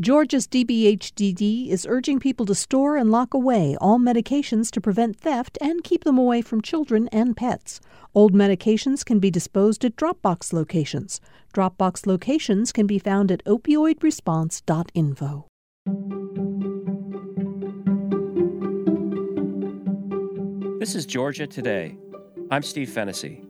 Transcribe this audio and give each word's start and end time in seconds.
Georgia's 0.00 0.48
DBHDD 0.48 1.68
is 1.68 1.86
urging 1.88 2.18
people 2.18 2.44
to 2.46 2.54
store 2.54 2.96
and 2.96 3.12
lock 3.12 3.32
away 3.32 3.76
all 3.80 4.00
medications 4.00 4.68
to 4.72 4.80
prevent 4.80 5.16
theft 5.16 5.56
and 5.60 5.84
keep 5.84 6.02
them 6.02 6.18
away 6.18 6.42
from 6.42 6.60
children 6.60 7.06
and 7.12 7.36
pets. 7.36 7.80
Old 8.12 8.34
medications 8.34 9.04
can 9.04 9.20
be 9.20 9.30
disposed 9.30 9.84
at 9.84 9.94
Dropbox 9.94 10.52
locations. 10.52 11.20
Dropbox 11.54 12.08
locations 12.08 12.72
can 12.72 12.88
be 12.88 12.98
found 12.98 13.30
at 13.30 13.44
opioidresponse.info. 13.44 15.46
This 20.80 20.96
is 20.96 21.06
Georgia 21.06 21.46
Today. 21.46 21.96
I'm 22.50 22.64
Steve 22.64 22.90
Fennessy. 22.90 23.44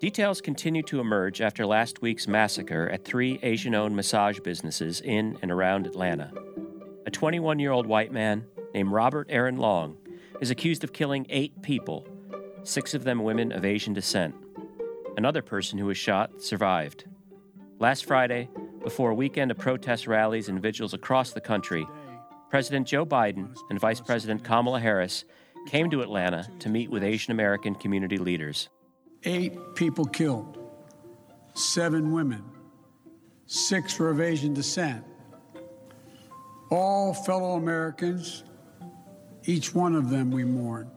Details 0.00 0.40
continue 0.40 0.82
to 0.82 0.98
emerge 1.00 1.40
after 1.40 1.64
last 1.64 2.02
week's 2.02 2.26
massacre 2.26 2.88
at 2.88 3.04
three 3.04 3.38
Asian 3.42 3.74
owned 3.74 3.94
massage 3.94 4.40
businesses 4.40 5.00
in 5.00 5.38
and 5.40 5.52
around 5.52 5.86
Atlanta. 5.86 6.32
A 7.06 7.10
21 7.10 7.60
year 7.60 7.70
old 7.70 7.86
white 7.86 8.12
man 8.12 8.44
named 8.74 8.90
Robert 8.90 9.28
Aaron 9.30 9.56
Long 9.56 9.96
is 10.40 10.50
accused 10.50 10.82
of 10.82 10.92
killing 10.92 11.26
eight 11.30 11.62
people, 11.62 12.06
six 12.64 12.92
of 12.92 13.04
them 13.04 13.22
women 13.22 13.52
of 13.52 13.64
Asian 13.64 13.94
descent. 13.94 14.34
Another 15.16 15.42
person 15.42 15.78
who 15.78 15.86
was 15.86 15.96
shot 15.96 16.42
survived. 16.42 17.04
Last 17.78 18.04
Friday, 18.04 18.50
before 18.82 19.10
a 19.10 19.14
weekend 19.14 19.52
of 19.52 19.58
protest 19.58 20.08
rallies 20.08 20.48
and 20.48 20.60
vigils 20.60 20.92
across 20.92 21.32
the 21.32 21.40
country, 21.40 21.86
President 22.50 22.86
Joe 22.88 23.06
Biden 23.06 23.56
and 23.70 23.78
Vice 23.78 24.00
President 24.00 24.42
Kamala 24.42 24.80
Harris 24.80 25.24
came 25.68 25.88
to 25.90 26.02
Atlanta 26.02 26.48
to 26.58 26.68
meet 26.68 26.90
with 26.90 27.04
Asian 27.04 27.30
American 27.30 27.76
community 27.76 28.18
leaders 28.18 28.68
eight 29.24 29.74
people 29.74 30.04
killed, 30.04 30.58
seven 31.54 32.12
women, 32.12 32.44
six 33.46 33.98
were 33.98 34.10
of 34.10 34.20
Asian 34.20 34.54
descent. 34.54 35.04
All 36.70 37.14
fellow 37.14 37.56
Americans, 37.56 38.44
each 39.44 39.74
one 39.74 39.94
of 39.94 40.10
them 40.10 40.30
we 40.30 40.44
mourn. 40.44 40.90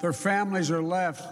Their 0.00 0.12
families 0.12 0.70
are 0.70 0.82
left 0.82 1.24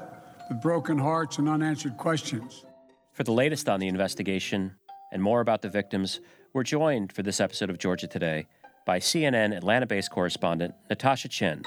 with 0.49 0.63
broken 0.63 0.99
hearts 0.99 1.39
and 1.39 1.49
unanswered 1.49 1.97
questions. 1.97 2.65
For 3.13 3.25
the 3.25 3.33
latest 3.33 3.69
on 3.69 3.81
the 3.81 3.89
investigation 3.89 4.73
and 5.13 5.23
more 5.23 5.41
about 5.41 5.63
the 5.63 5.69
victims, 5.69 6.21
we're 6.53 6.63
joined 6.63 7.13
for 7.13 7.23
this 7.23 7.41
episode 7.41 7.71
of 7.71 7.79
Georgia 7.79 8.07
Today 8.07 8.47
by 8.87 8.99
CNN 8.99 9.57
Atlanta 9.57 9.87
based 9.87 10.11
correspondent 10.11 10.75
Natasha 10.89 11.29
Chen. 11.29 11.63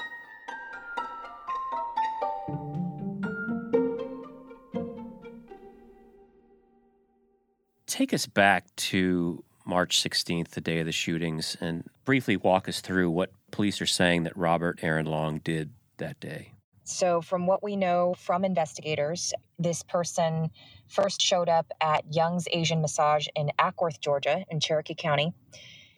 Take 7.86 8.12
us 8.12 8.26
back 8.26 8.64
to 8.76 9.42
March 9.64 10.00
16th, 10.02 10.50
the 10.50 10.60
day 10.60 10.80
of 10.80 10.86
the 10.86 10.92
shootings, 10.92 11.56
and 11.60 11.84
briefly 12.04 12.36
walk 12.36 12.68
us 12.68 12.80
through 12.80 13.10
what 13.10 13.30
police 13.50 13.80
are 13.80 13.86
saying 13.86 14.24
that 14.24 14.36
Robert 14.36 14.78
Aaron 14.82 15.06
Long 15.06 15.38
did 15.38 15.70
that 15.98 16.20
day. 16.20 16.52
So, 16.84 17.20
from 17.20 17.46
what 17.48 17.64
we 17.64 17.74
know 17.74 18.14
from 18.16 18.44
investigators, 18.44 19.34
this 19.58 19.82
person 19.82 20.50
first 20.86 21.20
showed 21.20 21.48
up 21.48 21.66
at 21.80 22.04
Young's 22.14 22.46
Asian 22.52 22.80
Massage 22.80 23.26
in 23.34 23.50
Acworth, 23.58 24.00
Georgia, 24.00 24.44
in 24.50 24.60
Cherokee 24.60 24.94
County. 24.94 25.32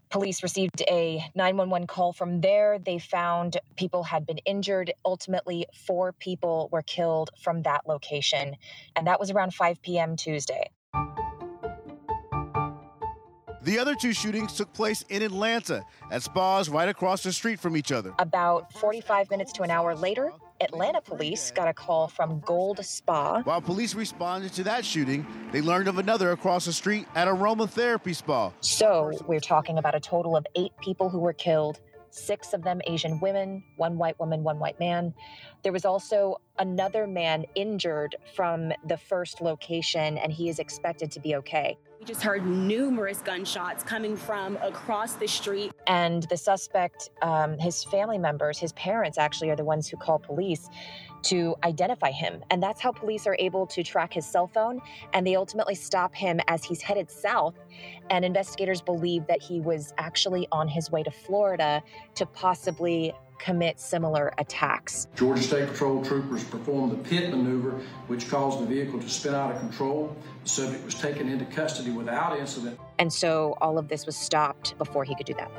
Police 0.08 0.42
received 0.42 0.82
a 0.90 1.22
911 1.34 1.86
call 1.86 2.14
from 2.14 2.40
there. 2.40 2.78
They 2.78 2.98
found 2.98 3.58
people 3.76 4.02
had 4.02 4.24
been 4.24 4.38
injured. 4.38 4.94
Ultimately, 5.04 5.66
four 5.74 6.14
people 6.14 6.70
were 6.72 6.80
killed 6.80 7.28
from 7.42 7.62
that 7.64 7.86
location. 7.86 8.56
And 8.96 9.06
that 9.06 9.20
was 9.20 9.30
around 9.30 9.52
5 9.52 9.82
p.m. 9.82 10.16
Tuesday. 10.16 10.70
The 13.68 13.78
other 13.78 13.94
two 13.94 14.14
shootings 14.14 14.54
took 14.54 14.72
place 14.72 15.04
in 15.10 15.20
Atlanta 15.20 15.84
at 16.10 16.22
spas 16.22 16.70
right 16.70 16.88
across 16.88 17.22
the 17.22 17.34
street 17.34 17.60
from 17.60 17.76
each 17.76 17.92
other. 17.92 18.14
About 18.18 18.72
45 18.72 19.28
minutes 19.28 19.52
to 19.52 19.62
an 19.62 19.70
hour 19.70 19.94
later, 19.94 20.32
Atlanta 20.62 21.02
police 21.02 21.50
got 21.50 21.68
a 21.68 21.74
call 21.74 22.08
from 22.08 22.40
Gold 22.40 22.82
Spa. 22.82 23.42
While 23.42 23.60
police 23.60 23.94
responded 23.94 24.54
to 24.54 24.64
that 24.64 24.86
shooting, 24.86 25.26
they 25.52 25.60
learned 25.60 25.86
of 25.86 25.98
another 25.98 26.32
across 26.32 26.64
the 26.64 26.72
street 26.72 27.06
at 27.14 27.28
aromatherapy 27.28 28.16
spa. 28.16 28.52
So 28.62 29.12
we're 29.26 29.38
talking 29.38 29.76
about 29.76 29.94
a 29.94 30.00
total 30.00 30.34
of 30.34 30.46
eight 30.56 30.72
people 30.80 31.10
who 31.10 31.18
were 31.18 31.34
killed, 31.34 31.78
six 32.08 32.54
of 32.54 32.62
them 32.62 32.80
Asian 32.86 33.20
women, 33.20 33.62
one 33.76 33.98
white 33.98 34.18
woman, 34.18 34.44
one 34.44 34.58
white 34.58 34.80
man. 34.80 35.12
There 35.62 35.74
was 35.74 35.84
also 35.84 36.40
another 36.58 37.06
man 37.06 37.44
injured 37.54 38.16
from 38.34 38.72
the 38.86 38.96
first 38.96 39.42
location, 39.42 40.16
and 40.16 40.32
he 40.32 40.48
is 40.48 40.58
expected 40.58 41.10
to 41.10 41.20
be 41.20 41.36
okay. 41.36 41.76
We 41.98 42.04
just 42.04 42.22
heard 42.22 42.46
numerous 42.46 43.18
gunshots 43.18 43.82
coming 43.82 44.16
from 44.16 44.56
across 44.58 45.14
the 45.14 45.26
street. 45.26 45.72
And 45.88 46.22
the 46.24 46.36
suspect, 46.36 47.10
um, 47.22 47.58
his 47.58 47.82
family 47.84 48.18
members, 48.18 48.58
his 48.58 48.72
parents 48.74 49.18
actually 49.18 49.50
are 49.50 49.56
the 49.56 49.64
ones 49.64 49.88
who 49.88 49.96
call 49.96 50.20
police 50.20 50.68
to 51.24 51.54
identify 51.64 52.10
him. 52.10 52.42
And 52.50 52.62
that's 52.62 52.80
how 52.80 52.92
police 52.92 53.26
are 53.26 53.36
able 53.38 53.66
to 53.68 53.82
track 53.82 54.12
his 54.12 54.26
cell 54.26 54.46
phone. 54.46 54.80
And 55.12 55.26
they 55.26 55.36
ultimately 55.36 55.74
stop 55.74 56.14
him 56.14 56.40
as 56.48 56.64
he's 56.64 56.82
headed 56.82 57.10
south. 57.10 57.54
And 58.10 58.24
investigators 58.24 58.80
believe 58.80 59.26
that 59.26 59.42
he 59.42 59.60
was 59.60 59.92
actually 59.98 60.48
on 60.52 60.68
his 60.68 60.90
way 60.90 61.02
to 61.02 61.10
Florida 61.10 61.82
to 62.14 62.26
possibly 62.26 63.12
commit 63.38 63.78
similar 63.78 64.32
attacks. 64.38 65.06
Georgia 65.14 65.42
State 65.42 65.68
Patrol 65.68 66.04
troopers 66.04 66.44
performed 66.44 66.92
the 66.92 67.08
pit 67.08 67.30
maneuver, 67.30 67.80
which 68.08 68.28
caused 68.28 68.60
the 68.60 68.66
vehicle 68.66 69.00
to 69.00 69.08
spin 69.08 69.34
out 69.34 69.52
of 69.52 69.60
control. 69.60 70.16
The 70.42 70.48
subject 70.48 70.84
was 70.84 70.94
taken 70.94 71.28
into 71.28 71.44
custody 71.44 71.90
without 71.90 72.38
incident. 72.38 72.78
And 72.98 73.12
so 73.12 73.56
all 73.60 73.78
of 73.78 73.88
this 73.88 74.06
was 74.06 74.16
stopped 74.16 74.76
before 74.78 75.04
he 75.04 75.14
could 75.14 75.26
do 75.26 75.34
that. 75.34 75.50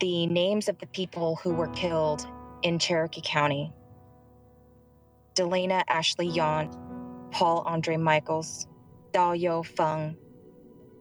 The 0.00 0.28
names 0.28 0.68
of 0.68 0.78
the 0.78 0.86
people 0.86 1.34
who 1.42 1.52
were 1.52 1.66
killed 1.68 2.24
in 2.62 2.78
Cherokee 2.78 3.20
County 3.24 3.72
Delaina 5.34 5.82
Ashley 5.88 6.28
Yaun, 6.28 6.72
Paul 7.32 7.64
Andre 7.66 7.96
Michaels, 7.96 8.68
Daoyou 9.12 9.66
Feng, 9.66 10.16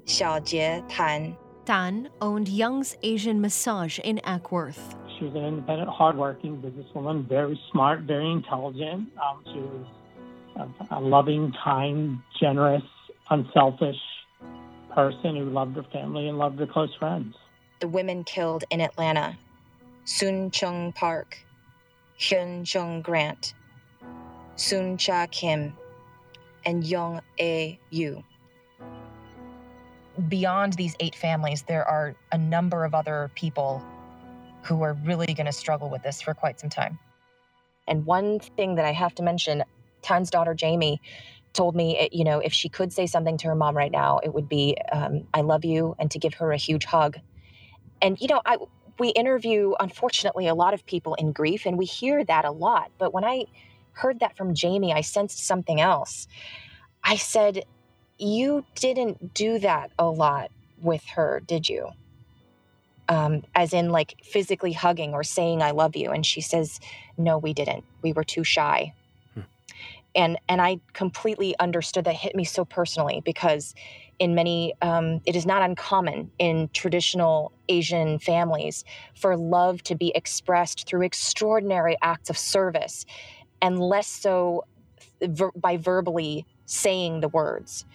Xiaojie 0.06 0.84
Tan. 0.90 1.38
Tan 1.66 2.10
owned 2.22 2.48
Young's 2.48 2.98
Asian 3.04 3.40
Massage 3.40 4.00
in 4.00 4.18
Acworth. 4.24 4.96
She 5.18 5.26
was 5.26 5.36
an 5.36 5.46
independent, 5.46 5.90
hardworking 5.90 6.58
businesswoman, 6.58 7.28
very 7.28 7.60
smart, 7.72 8.02
very 8.02 8.32
intelligent. 8.32 9.10
Um, 9.22 9.44
she 9.46 9.60
was 9.60 9.86
a, 10.90 10.98
a 10.98 11.00
loving, 11.00 11.54
kind, 11.64 12.20
generous, 12.40 12.84
unselfish 13.30 14.00
person 14.96 15.36
who 15.36 15.52
loved 15.52 15.76
her 15.76 15.86
family 15.94 16.28
and 16.28 16.40
loved 16.40 16.58
her 16.60 16.68
close 16.68 16.94
friends. 16.98 17.36
The 17.80 17.88
women 17.88 18.24
killed 18.24 18.64
in 18.70 18.82
Atlanta 18.82 19.38
Soon 20.06 20.52
Chung 20.52 20.94
Park, 20.94 21.38
Hyun 22.20 22.72
Jung 22.72 23.02
Grant, 23.02 23.54
Suncha 24.56 25.30
Kim, 25.32 25.74
and 26.66 26.84
Yong 26.86 27.22
Ae 27.40 27.80
Yue 27.90 28.24
beyond 30.28 30.74
these 30.74 30.96
eight 31.00 31.16
families, 31.16 31.64
there 31.64 31.88
are 31.88 32.16
a 32.32 32.38
number 32.38 32.84
of 32.84 32.94
other 32.94 33.32
people 33.36 33.84
who 34.64 34.82
are 34.82 34.94
really 35.06 35.34
going 35.34 35.46
to 35.46 35.52
struggle 35.52 35.90
with 35.90 36.04
this 36.04 36.22
for 36.22 36.34
quite 36.34 36.60
some 36.60 36.70
time. 36.70 36.98
And 37.88 38.06
one 38.06 38.40
thing 38.40 38.76
that 38.76 38.86
I 38.86 38.92
have 38.92 39.16
to 39.16 39.24
mention 39.24 39.64
Tan's 40.02 40.30
daughter, 40.30 40.54
Jamie, 40.54 41.02
told 41.54 41.76
me, 41.76 41.98
eh, 41.98 42.10
you 42.12 42.24
know, 42.24 42.40
if 42.40 42.54
she 42.54 42.68
could 42.68 42.92
say 42.92 43.08
something 43.08 43.38
to 43.38 43.48
her 43.48 43.56
mom 43.56 43.78
right 43.78 43.92
now, 43.92 44.20
it 44.24 44.34
would 44.34 44.50
be, 44.50 44.76
um, 44.92 45.28
I 45.34 45.42
love 45.42 45.64
you, 45.64 45.96
and 46.00 46.12
to 46.12 46.20
give 46.20 46.34
her 46.36 46.52
a 46.52 46.58
huge 46.58 46.86
hug. 46.86 47.18
And, 48.02 48.20
you 48.20 48.28
know, 48.28 48.42
I, 48.46 48.58
we 49.00 49.10
interview, 49.10 49.74
unfortunately, 49.80 50.48
a 50.48 50.56
lot 50.56 50.74
of 50.74 50.86
people 50.86 51.14
in 51.16 51.32
grief, 51.32 51.66
and 51.66 51.78
we 51.78 51.86
hear 51.86 52.24
that 52.26 52.46
a 52.46 52.52
lot. 52.52 52.92
But 52.98 53.14
when 53.14 53.24
I 53.24 53.46
heard 53.94 54.20
that 54.20 54.38
from 54.38 54.54
Jamie, 54.54 54.94
I 54.94 55.02
sensed 55.02 55.46
something 55.46 55.82
else. 55.82 56.28
I 57.04 57.16
said, 57.16 57.64
you 58.18 58.66
didn't 58.76 59.34
do 59.34 59.60
that 59.60 59.92
a 59.98 60.06
lot 60.06 60.52
with 60.82 61.06
her, 61.16 61.42
did 61.46 61.70
you? 61.70 61.90
Um, 63.10 63.44
as 63.56 63.74
in, 63.74 63.90
like 63.90 64.16
physically 64.24 64.74
hugging 64.74 65.14
or 65.14 65.24
saying 65.24 65.62
"I 65.62 65.72
love 65.72 65.96
you," 65.96 66.12
and 66.12 66.26
she 66.26 66.42
says, 66.42 66.82
"No, 67.18 67.38
we 67.38 67.54
didn't. 67.54 67.86
We 68.02 68.12
were 68.12 68.26
too 68.26 68.44
shy." 68.44 68.94
Hmm. 69.34 69.42
And 70.14 70.38
and 70.50 70.62
I 70.62 70.82
completely 70.92 71.58
understood 71.58 72.04
that 72.04 72.16
hit 72.16 72.36
me 72.36 72.44
so 72.44 72.66
personally 72.66 73.22
because 73.24 73.74
in 74.20 74.36
many 74.36 74.74
um, 74.82 75.22
it 75.26 75.36
is 75.36 75.46
not 75.46 75.62
uncommon 75.62 76.32
in 76.40 76.70
traditional 76.74 77.52
asian 77.70 78.20
families 78.20 78.84
for 79.16 79.38
love 79.38 79.84
to 79.84 79.96
be 79.96 80.12
expressed 80.16 80.88
through 80.88 81.04
extraordinary 81.04 81.96
acts 82.02 82.30
of 82.30 82.38
service 82.38 83.06
and 83.62 83.80
less 83.80 84.08
so 84.08 84.64
ver- 85.22 85.52
by 85.56 85.78
verbally 85.78 86.46
saying 86.66 87.22
the 87.22 87.30
words. 87.30 87.86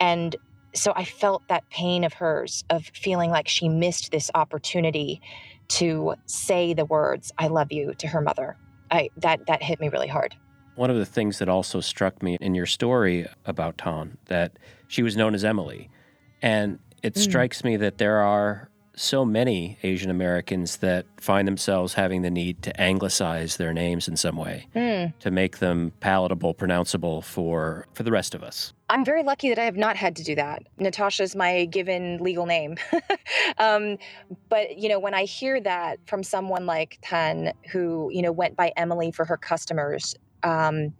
And 0.00 0.36
so 0.74 0.92
I 0.96 1.04
felt 1.04 1.46
that 1.48 1.68
pain 1.70 2.04
of 2.04 2.14
hers 2.14 2.64
of 2.70 2.90
feeling 2.94 3.30
like 3.30 3.48
she 3.48 3.68
missed 3.68 4.10
this 4.10 4.30
opportunity 4.34 5.20
to 5.68 6.14
say 6.26 6.74
the 6.74 6.84
words 6.84 7.32
"I 7.38 7.46
love 7.48 7.72
you" 7.72 7.94
to 7.98 8.08
her 8.08 8.20
mother. 8.20 8.58
I 8.90 9.10
that 9.16 9.46
that 9.46 9.62
hit 9.62 9.80
me 9.80 9.88
really 9.88 10.08
hard. 10.08 10.34
One 10.76 10.90
of 10.90 10.96
the 10.96 11.06
things 11.06 11.38
that 11.38 11.48
also 11.48 11.80
struck 11.80 12.22
me 12.22 12.36
in 12.40 12.54
your 12.54 12.66
story 12.66 13.26
about 13.44 13.78
Tan 13.78 14.18
that 14.26 14.58
she 14.88 15.02
was 15.02 15.16
known 15.16 15.34
as 15.34 15.44
Emily. 15.44 15.90
And 16.42 16.78
it 17.02 17.14
mm. 17.14 17.18
strikes 17.18 17.64
me 17.64 17.76
that 17.76 17.98
there 17.98 18.18
are 18.18 18.68
so 18.96 19.24
many 19.24 19.78
Asian 19.82 20.10
Americans 20.10 20.78
that 20.78 21.06
find 21.20 21.48
themselves 21.48 21.94
having 21.94 22.22
the 22.22 22.30
need 22.30 22.62
to 22.62 22.80
anglicize 22.80 23.56
their 23.56 23.72
names 23.72 24.08
in 24.08 24.16
some 24.16 24.36
way 24.36 24.66
mm. 24.74 25.12
to 25.18 25.30
make 25.30 25.58
them 25.58 25.92
palatable, 26.00 26.54
pronounceable 26.54 27.22
for 27.22 27.86
for 27.94 28.02
the 28.02 28.12
rest 28.12 28.34
of 28.34 28.42
us. 28.42 28.72
I'm 28.90 29.04
very 29.04 29.22
lucky 29.22 29.48
that 29.48 29.58
I 29.58 29.64
have 29.64 29.76
not 29.76 29.96
had 29.96 30.14
to 30.16 30.22
do 30.22 30.34
that. 30.34 30.64
Natasha 30.78 31.22
is 31.22 31.34
my 31.34 31.64
given 31.64 32.18
legal 32.18 32.46
name. 32.46 32.76
um, 33.58 33.98
but 34.48 34.78
you 34.78 34.88
know, 34.88 34.98
when 34.98 35.14
I 35.14 35.24
hear 35.24 35.60
that 35.60 35.98
from 36.06 36.22
someone 36.22 36.66
like 36.66 36.98
Tan, 37.02 37.52
who 37.70 38.10
you 38.12 38.22
know 38.22 38.32
went 38.32 38.56
by 38.56 38.72
Emily 38.76 39.10
for 39.10 39.24
her 39.24 39.36
customers, 39.36 40.14
um, 40.44 40.94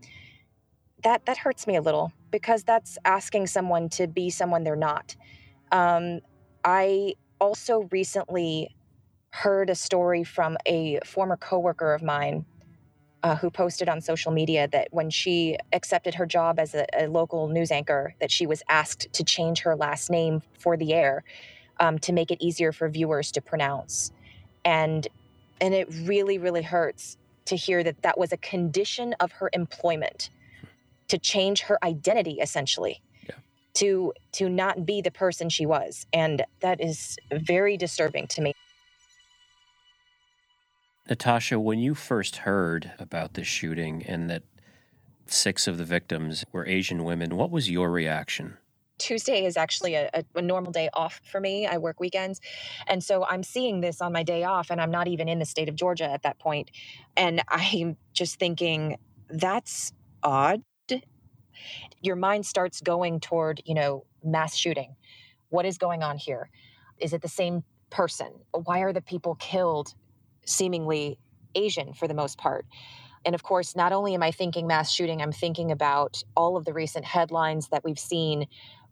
that 1.02 1.25
that 1.26 1.37
hurts 1.37 1.67
me 1.67 1.76
a 1.76 1.82
little 1.82 2.12
because 2.31 2.64
that's 2.64 2.99
asking 3.05 3.46
someone 3.46 3.88
to 3.91 4.08
be 4.08 4.31
someone 4.31 4.64
they're 4.64 4.75
not. 4.75 5.14
Um, 5.70 6.20
I 6.64 7.14
also 7.41 7.88
recently 7.93 8.75
heard 9.31 9.69
a 9.69 9.75
story 9.75 10.25
from 10.25 10.56
a 10.67 10.99
former 11.05 11.37
coworker 11.37 11.93
of 11.94 12.02
mine 12.02 12.44
uh, 13.25 13.35
who 13.37 13.50
posted 13.50 13.88
on 13.88 14.00
social 14.00 14.31
media 14.31 14.69
that 14.69 14.88
when 14.91 15.11
she 15.11 15.56
accepted 15.73 16.14
her 16.14 16.26
job 16.26 16.58
as 16.58 16.75
a, 16.75 16.87
a, 16.96 17.06
local 17.08 17.49
news 17.49 17.70
anchor 17.70 18.14
that 18.20 18.31
she 18.31 18.46
was 18.46 18.62
asked 18.69 19.12
to 19.12 19.25
change 19.25 19.61
her 19.61 19.75
last 19.75 20.11
name 20.11 20.43
for 20.58 20.76
the 20.76 20.93
air 20.93 21.25
um, 21.81 21.99
to 21.99 22.12
make 22.12 22.31
it 22.31 22.38
easier 22.41 22.70
for 22.70 22.88
viewers 22.88 23.32
to 23.32 23.41
pronounce 23.41 24.12
and 24.64 25.08
and 25.61 25.75
it 25.75 25.88
really 26.02 26.38
really 26.38 26.62
hurts 26.62 27.17
to 27.46 27.56
hear 27.56 27.82
that 27.82 28.02
that 28.02 28.19
was 28.19 28.32
a 28.32 28.37
condition 28.38 29.14
of 29.20 29.32
her 29.32 29.50
employment 29.52 30.31
to 31.08 31.19
change 31.19 31.62
her 31.62 31.79
identity 31.85 32.38
essentially 32.41 33.02
to 33.75 34.12
to 34.32 34.49
not 34.49 34.87
be 34.87 35.00
the 35.00 35.11
person 35.11 35.49
she 35.49 35.67
was. 35.67 36.06
And 36.12 36.44
that 36.61 36.81
is 36.81 37.17
very 37.32 37.76
disturbing 37.76 38.26
to 38.29 38.41
me. 38.41 38.55
Natasha 41.08 41.61
when 41.61 41.81
you 41.81 41.94
first 41.94 42.37
heard 42.38 42.93
about 42.99 43.35
this 43.35 43.46
shooting 43.46 44.02
and 44.06 44.31
that 44.31 44.43
six 45.26 45.67
of 45.67 45.76
the 45.76 45.85
victims 45.85 46.44
were 46.52 46.67
asian 46.67 47.02
women 47.02 47.37
what 47.37 47.50
was 47.50 47.70
your 47.70 47.91
reaction 47.91 48.58
Tuesday 48.99 49.44
is 49.44 49.56
actually 49.56 49.94
a, 49.94 50.08
a, 50.35 50.43
normal 50.43 50.70
day 50.70 50.88
off 50.94 51.20
for 51.25 51.41
me. 51.41 51.67
I 51.67 51.79
work 51.79 51.99
weekends. 51.99 52.41
And 52.87 53.02
so 53.02 53.25
I'm 53.25 53.43
seeing 53.43 53.81
this 53.81 54.00
on 54.00 54.12
my 54.12 54.23
day 54.23 54.44
off, 54.44 54.70
and 54.70 54.81
I'm 54.81 54.91
not 54.91 55.08
even 55.08 55.29
in 55.29 55.38
the 55.38 55.44
state 55.44 55.69
of 55.69 55.75
Georgia 55.75 56.11
at 56.11 56.23
that 56.23 56.38
point. 56.38 56.70
And 57.17 57.43
I'm 57.49 57.96
just 58.12 58.38
thinking, 58.38 58.99
that's 59.29 59.93
odd 60.23 60.62
your 62.05 62.17
mind 62.17 62.46
starts 62.46 62.81
going 62.81 63.20
toward, 63.20 63.62
you 63.64 63.75
know, 63.75 64.05
mass 64.23 64.56
shooting. 64.56 64.94
What 65.49 65.64
is 65.64 65.79
going 65.79 66.02
on 66.02 66.19
here? 66.19 66.50
Is 66.99 67.12
it 67.12 67.23
the 67.23 67.29
same 67.29 67.64
person? 67.91 68.29
Why 68.52 68.81
are 68.81 68.93
the 68.93 69.02
people 69.02 69.37
killed 69.37 69.94
seemingly 70.44 71.19
Asian 71.55 71.94
for 71.94 72.08
the 72.08 72.14
most 72.14 72.38
part? 72.38 72.67
And 73.25 73.35
of 73.35 73.43
course, 73.43 73.75
not 73.75 73.93
only 73.93 74.14
am 74.14 74.23
I 74.23 74.31
thinking 74.32 74.67
mass 74.67 74.93
shooting, 74.93 75.23
I'm 75.23 75.32
thinking 75.32 75.73
about 75.73 76.23
all 76.37 76.56
of 76.56 76.67
the 76.67 76.75
recent 76.75 77.06
headlines 77.06 77.69
that 77.69 77.82
we've 77.82 77.99
seen 77.99 78.46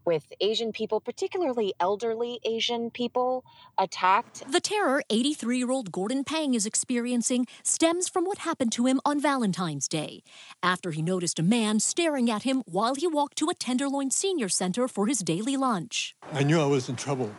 with 0.05 0.33
Asian 0.41 0.73
people, 0.73 1.01
particularly 1.01 1.75
elderly 1.81 2.41
Asian 2.45 2.91
people, 2.91 3.45
attacked. 3.79 4.51
The 4.51 4.61
terror 4.61 5.03
83 5.11 5.59
year 5.59 5.71
old 5.71 5.93
Gordon 5.93 6.25
Pang 6.25 6.55
is 6.55 6.67
experiencing 6.67 7.47
stems 7.63 8.09
from 8.09 8.25
what 8.25 8.39
happened 8.39 8.73
to 8.73 8.87
him 8.87 9.01
on 9.05 9.21
Valentine's 9.21 9.89
Day, 9.89 10.23
after 10.63 10.91
he 10.91 11.03
noticed 11.03 11.39
a 11.39 11.43
man 11.43 11.81
staring 11.81 12.31
at 12.31 12.43
him 12.43 12.63
while 12.67 12.95
he 12.95 13.07
walked 13.07 13.37
to 13.39 13.49
a 13.49 13.55
Tenderloin 13.55 14.11
Senior 14.11 14.49
Center 14.49 14.89
for 14.89 15.07
his 15.07 15.21
daily 15.21 15.57
lunch. 15.57 16.15
I 16.33 16.43
knew 16.43 16.61
I 16.61 16.67
was 16.67 16.89
in 16.89 16.97
trouble 16.97 17.31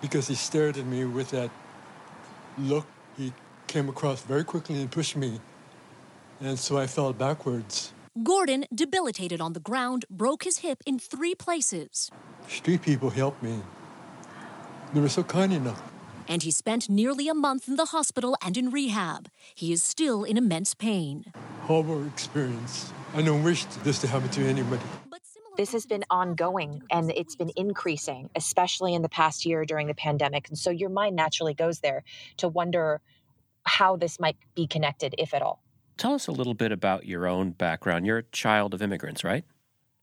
because 0.00 0.28
he 0.28 0.34
stared 0.34 0.76
at 0.76 0.86
me 0.86 1.04
with 1.04 1.30
that 1.30 1.50
look. 2.58 2.86
He 3.16 3.32
came 3.66 3.88
across 3.88 4.22
very 4.22 4.44
quickly 4.44 4.80
and 4.80 4.90
pushed 4.90 5.16
me, 5.16 5.40
and 6.40 6.58
so 6.58 6.78
I 6.78 6.86
fell 6.86 7.12
backwards. 7.12 7.92
Gordon, 8.22 8.64
debilitated 8.74 9.40
on 9.40 9.52
the 9.52 9.60
ground, 9.60 10.04
broke 10.10 10.44
his 10.44 10.58
hip 10.58 10.82
in 10.86 10.98
three 10.98 11.34
places. 11.34 12.10
Street 12.48 12.82
people 12.82 13.10
helped 13.10 13.42
me. 13.42 13.60
They 14.94 15.00
were 15.00 15.08
so 15.08 15.22
kind 15.22 15.52
enough. 15.52 15.82
And 16.26 16.42
he 16.42 16.50
spent 16.50 16.88
nearly 16.88 17.28
a 17.28 17.34
month 17.34 17.68
in 17.68 17.76
the 17.76 17.86
hospital 17.86 18.36
and 18.42 18.56
in 18.56 18.70
rehab. 18.70 19.28
He 19.54 19.72
is 19.72 19.82
still 19.82 20.24
in 20.24 20.36
immense 20.36 20.74
pain. 20.74 21.32
Horrible 21.62 22.06
experience. 22.06 22.92
I 23.14 23.22
don't 23.22 23.42
wish 23.42 23.64
this 23.84 23.98
to 24.00 24.08
happen 24.08 24.28
to 24.30 24.42
anybody. 24.42 24.82
This 25.56 25.72
has 25.72 25.86
been 25.86 26.04
ongoing 26.08 26.82
and 26.90 27.10
it's 27.10 27.34
been 27.34 27.50
increasing, 27.56 28.30
especially 28.36 28.94
in 28.94 29.02
the 29.02 29.08
past 29.08 29.44
year 29.44 29.64
during 29.64 29.86
the 29.86 29.94
pandemic. 29.94 30.48
And 30.48 30.58
so 30.58 30.70
your 30.70 30.90
mind 30.90 31.16
naturally 31.16 31.54
goes 31.54 31.80
there 31.80 32.04
to 32.38 32.48
wonder 32.48 33.00
how 33.64 33.96
this 33.96 34.20
might 34.20 34.36
be 34.54 34.66
connected, 34.66 35.14
if 35.18 35.34
at 35.34 35.42
all. 35.42 35.60
Tell 35.98 36.14
us 36.14 36.28
a 36.28 36.32
little 36.32 36.54
bit 36.54 36.70
about 36.70 37.06
your 37.06 37.26
own 37.26 37.50
background. 37.50 38.06
You're 38.06 38.18
a 38.18 38.22
child 38.22 38.72
of 38.72 38.80
immigrants, 38.80 39.24
right? 39.24 39.44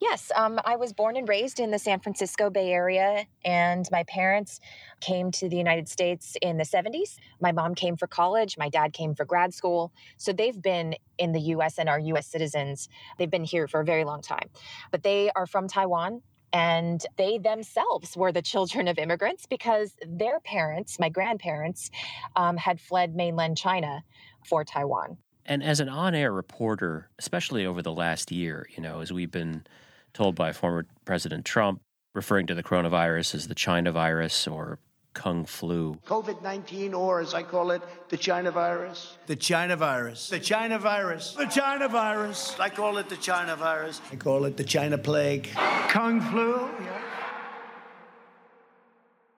Yes, 0.01 0.30
um, 0.36 0.59
I 0.65 0.75
was 0.75 0.92
born 0.92 1.15
and 1.15 1.27
raised 1.27 1.57
in 1.57 1.71
the 1.71 1.80
San 1.80 2.01
Francisco 2.01 2.50
Bay 2.50 2.74
Area, 2.74 3.25
and 3.45 3.88
my 3.94 4.03
parents 4.03 4.59
came 5.00 5.31
to 5.31 5.47
the 5.47 5.56
United 5.56 5.88
States 5.88 6.36
in 6.42 6.57
the 6.57 6.65
70s. 6.65 7.15
My 7.39 7.53
mom 7.53 7.75
came 7.75 7.95
for 7.95 8.07
college, 8.07 8.57
my 8.57 8.68
dad 8.68 8.92
came 8.92 9.15
for 9.15 9.24
grad 9.24 9.53
school. 9.53 9.94
So 10.18 10.33
they've 10.33 10.62
been 10.62 10.95
in 11.18 11.31
the 11.31 11.39
US 11.39 11.80
and 11.80 11.88
are 11.88 11.97
US 11.97 12.27
citizens. 12.27 12.89
They've 13.18 13.31
been 13.31 13.45
here 13.45 13.69
for 13.69 13.80
a 13.80 13.86
very 13.86 14.03
long 14.03 14.21
time. 14.21 14.50
But 14.92 15.03
they 15.03 15.31
are 15.33 15.47
from 15.47 15.69
Taiwan, 15.69 16.21
and 16.51 17.06
they 17.15 17.38
themselves 17.38 18.18
were 18.18 18.33
the 18.33 18.42
children 18.42 18.89
of 18.89 18.97
immigrants 18.97 19.45
because 19.45 19.95
their 20.06 20.42
parents, 20.42 21.00
my 21.00 21.07
grandparents, 21.07 21.89
um, 22.36 22.57
had 22.57 22.81
fled 22.81 23.15
mainland 23.15 23.57
China 23.57 24.03
for 24.44 24.65
Taiwan. 24.65 25.18
And 25.45 25.63
as 25.63 25.80
an 25.80 25.89
on 25.89 26.15
air 26.15 26.31
reporter, 26.31 27.09
especially 27.19 27.65
over 27.65 27.81
the 27.81 27.94
last 27.94 28.31
year, 28.31 28.68
you 28.75 28.81
know, 28.81 29.01
as 29.01 29.13
we've 29.13 29.31
been 29.31 29.65
told 30.13 30.36
by 30.36 30.53
former 30.53 30.86
President 31.06 31.45
Trump, 31.45 31.81
referring 32.15 32.47
to 32.47 32.56
the 32.56 32.63
coronavirus 32.63 33.36
as 33.36 33.47
the 33.47 33.56
China 33.56 33.92
virus 33.92 34.47
or 34.47 34.80
Kung 35.13 35.45
flu. 35.45 35.97
COVID 36.06 36.42
19, 36.42 36.94
or 36.94 37.21
as 37.21 37.33
I 37.33 37.42
call 37.42 37.71
it, 37.71 37.81
the 38.09 38.18
China 38.18 38.51
virus. 38.51 39.18
The 39.27 39.36
China 39.36 39.77
virus. 39.77 40.30
The 40.30 40.39
China 40.39 40.77
virus. 40.77 41.33
The 41.33 41.45
China 41.45 41.88
virus. 41.88 42.56
I 42.59 42.69
call 42.69 42.97
it 42.97 43.07
the 43.07 43.15
China 43.15 43.56
virus. 43.56 44.01
I 44.12 44.18
call 44.18 44.44
it 44.44 44.57
the 44.57 44.63
China 44.63 44.97
plague. 44.97 45.50
Kung 45.88 46.19
flu. 46.19 46.69
Yeah. 46.83 47.01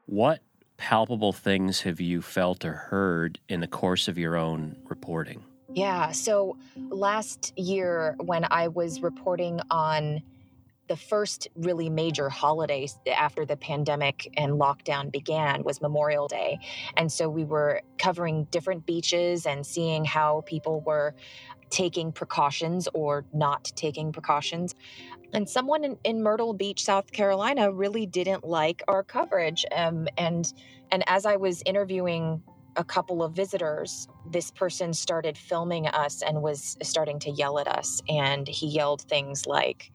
What 0.07 0.41
palpable 0.77 1.33
things 1.33 1.81
have 1.81 2.01
you 2.01 2.21
felt 2.21 2.65
or 2.65 2.73
heard 2.73 3.39
in 3.47 3.59
the 3.59 3.67
course 3.67 4.07
of 4.07 4.17
your 4.17 4.35
own 4.35 4.77
reporting? 4.85 5.43
Yeah. 5.77 6.11
So 6.11 6.57
last 6.89 7.53
year, 7.55 8.15
when 8.19 8.47
I 8.49 8.67
was 8.67 9.03
reporting 9.03 9.59
on 9.69 10.23
the 10.87 10.97
first 10.97 11.49
really 11.53 11.87
major 11.87 12.29
holiday 12.29 12.87
after 13.15 13.45
the 13.45 13.57
pandemic 13.57 14.33
and 14.37 14.53
lockdown 14.53 15.11
began 15.11 15.61
was 15.61 15.79
Memorial 15.79 16.27
Day. 16.27 16.57
And 16.95 17.11
so 17.11 17.29
we 17.29 17.43
were 17.43 17.83
covering 17.99 18.45
different 18.45 18.87
beaches 18.87 19.45
and 19.45 19.63
seeing 19.63 20.03
how 20.03 20.41
people 20.47 20.81
were 20.81 21.13
taking 21.69 22.11
precautions 22.11 22.87
or 22.95 23.25
not 23.31 23.71
taking 23.75 24.11
precautions. 24.11 24.73
And 25.31 25.47
someone 25.47 25.83
in, 25.83 25.99
in 26.03 26.23
Myrtle 26.23 26.55
Beach, 26.55 26.83
South 26.83 27.11
Carolina, 27.11 27.71
really 27.71 28.07
didn't 28.07 28.43
like 28.43 28.81
our 28.87 29.03
coverage. 29.03 29.63
Um, 29.75 30.07
and 30.17 30.51
and 30.91 31.03
as 31.05 31.27
I 31.27 31.35
was 31.35 31.61
interviewing 31.67 32.41
a 32.77 32.83
couple 32.83 33.23
of 33.23 33.33
visitors, 33.33 34.07
this 34.25 34.51
person 34.51 34.93
started 34.93 35.37
filming 35.37 35.87
us 35.87 36.21
and 36.21 36.41
was 36.41 36.77
starting 36.83 37.19
to 37.19 37.31
yell 37.31 37.59
at 37.59 37.67
us. 37.67 38.01
And 38.07 38.47
he 38.47 38.67
yelled 38.67 39.01
things 39.01 39.45
like, 39.45 39.91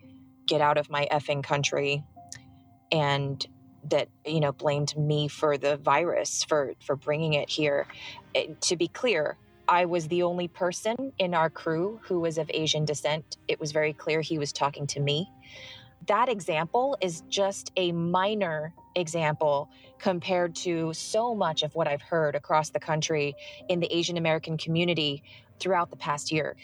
get 0.47 0.61
out 0.61 0.77
of 0.77 0.91
my 0.91 1.09
effing 1.11 1.43
country. 1.43 2.03
And 2.91 3.45
that, 3.85 4.09
you 4.27 4.41
know, 4.41 4.53
blamed 4.53 4.97
me 4.97 5.29
for 5.29 5.57
the 5.57 5.77
virus, 5.77 6.45
for, 6.45 6.75
for 6.85 6.97
bringing 6.97 7.35
it 7.35 7.49
here. 7.49 7.87
It, 8.35 8.61
to 8.63 8.77
be 8.77 8.89
clear, 8.89 9.37
I 9.69 9.87
was 9.87 10.09
the 10.09 10.25
only 10.25 10.49
person 10.49 11.13
in 11.19 11.35
our 11.35 11.49
crew 11.49 12.01
who 12.03 12.21
was 12.21 12.37
of 12.37 12.51
Asian 12.53 12.85
descent. 12.85 13.39
It 13.49 13.61
was 13.61 13.73
very 13.73 13.93
clear 13.93 14.21
he 14.21 14.39
was 14.39 14.53
talking 14.53 14.87
to 14.89 15.01
me. 15.01 15.31
That 16.07 16.29
example 16.29 16.97
is 17.01 17.23
just 17.29 17.71
a 17.77 17.93
minor 17.93 18.75
example 18.97 19.71
compared 19.99 20.55
to 20.57 20.93
so 20.93 21.35
much 21.35 21.63
of 21.63 21.75
what 21.75 21.87
I've 21.87 22.03
heard 22.03 22.35
across 22.35 22.71
the 22.71 22.81
country 22.81 23.35
in 23.69 23.81
the 23.81 23.93
Asian 23.95 24.17
American 24.17 24.57
community 24.57 25.23
throughout 25.61 25.91
the 25.91 25.97
past 25.97 26.33
year. 26.33 26.57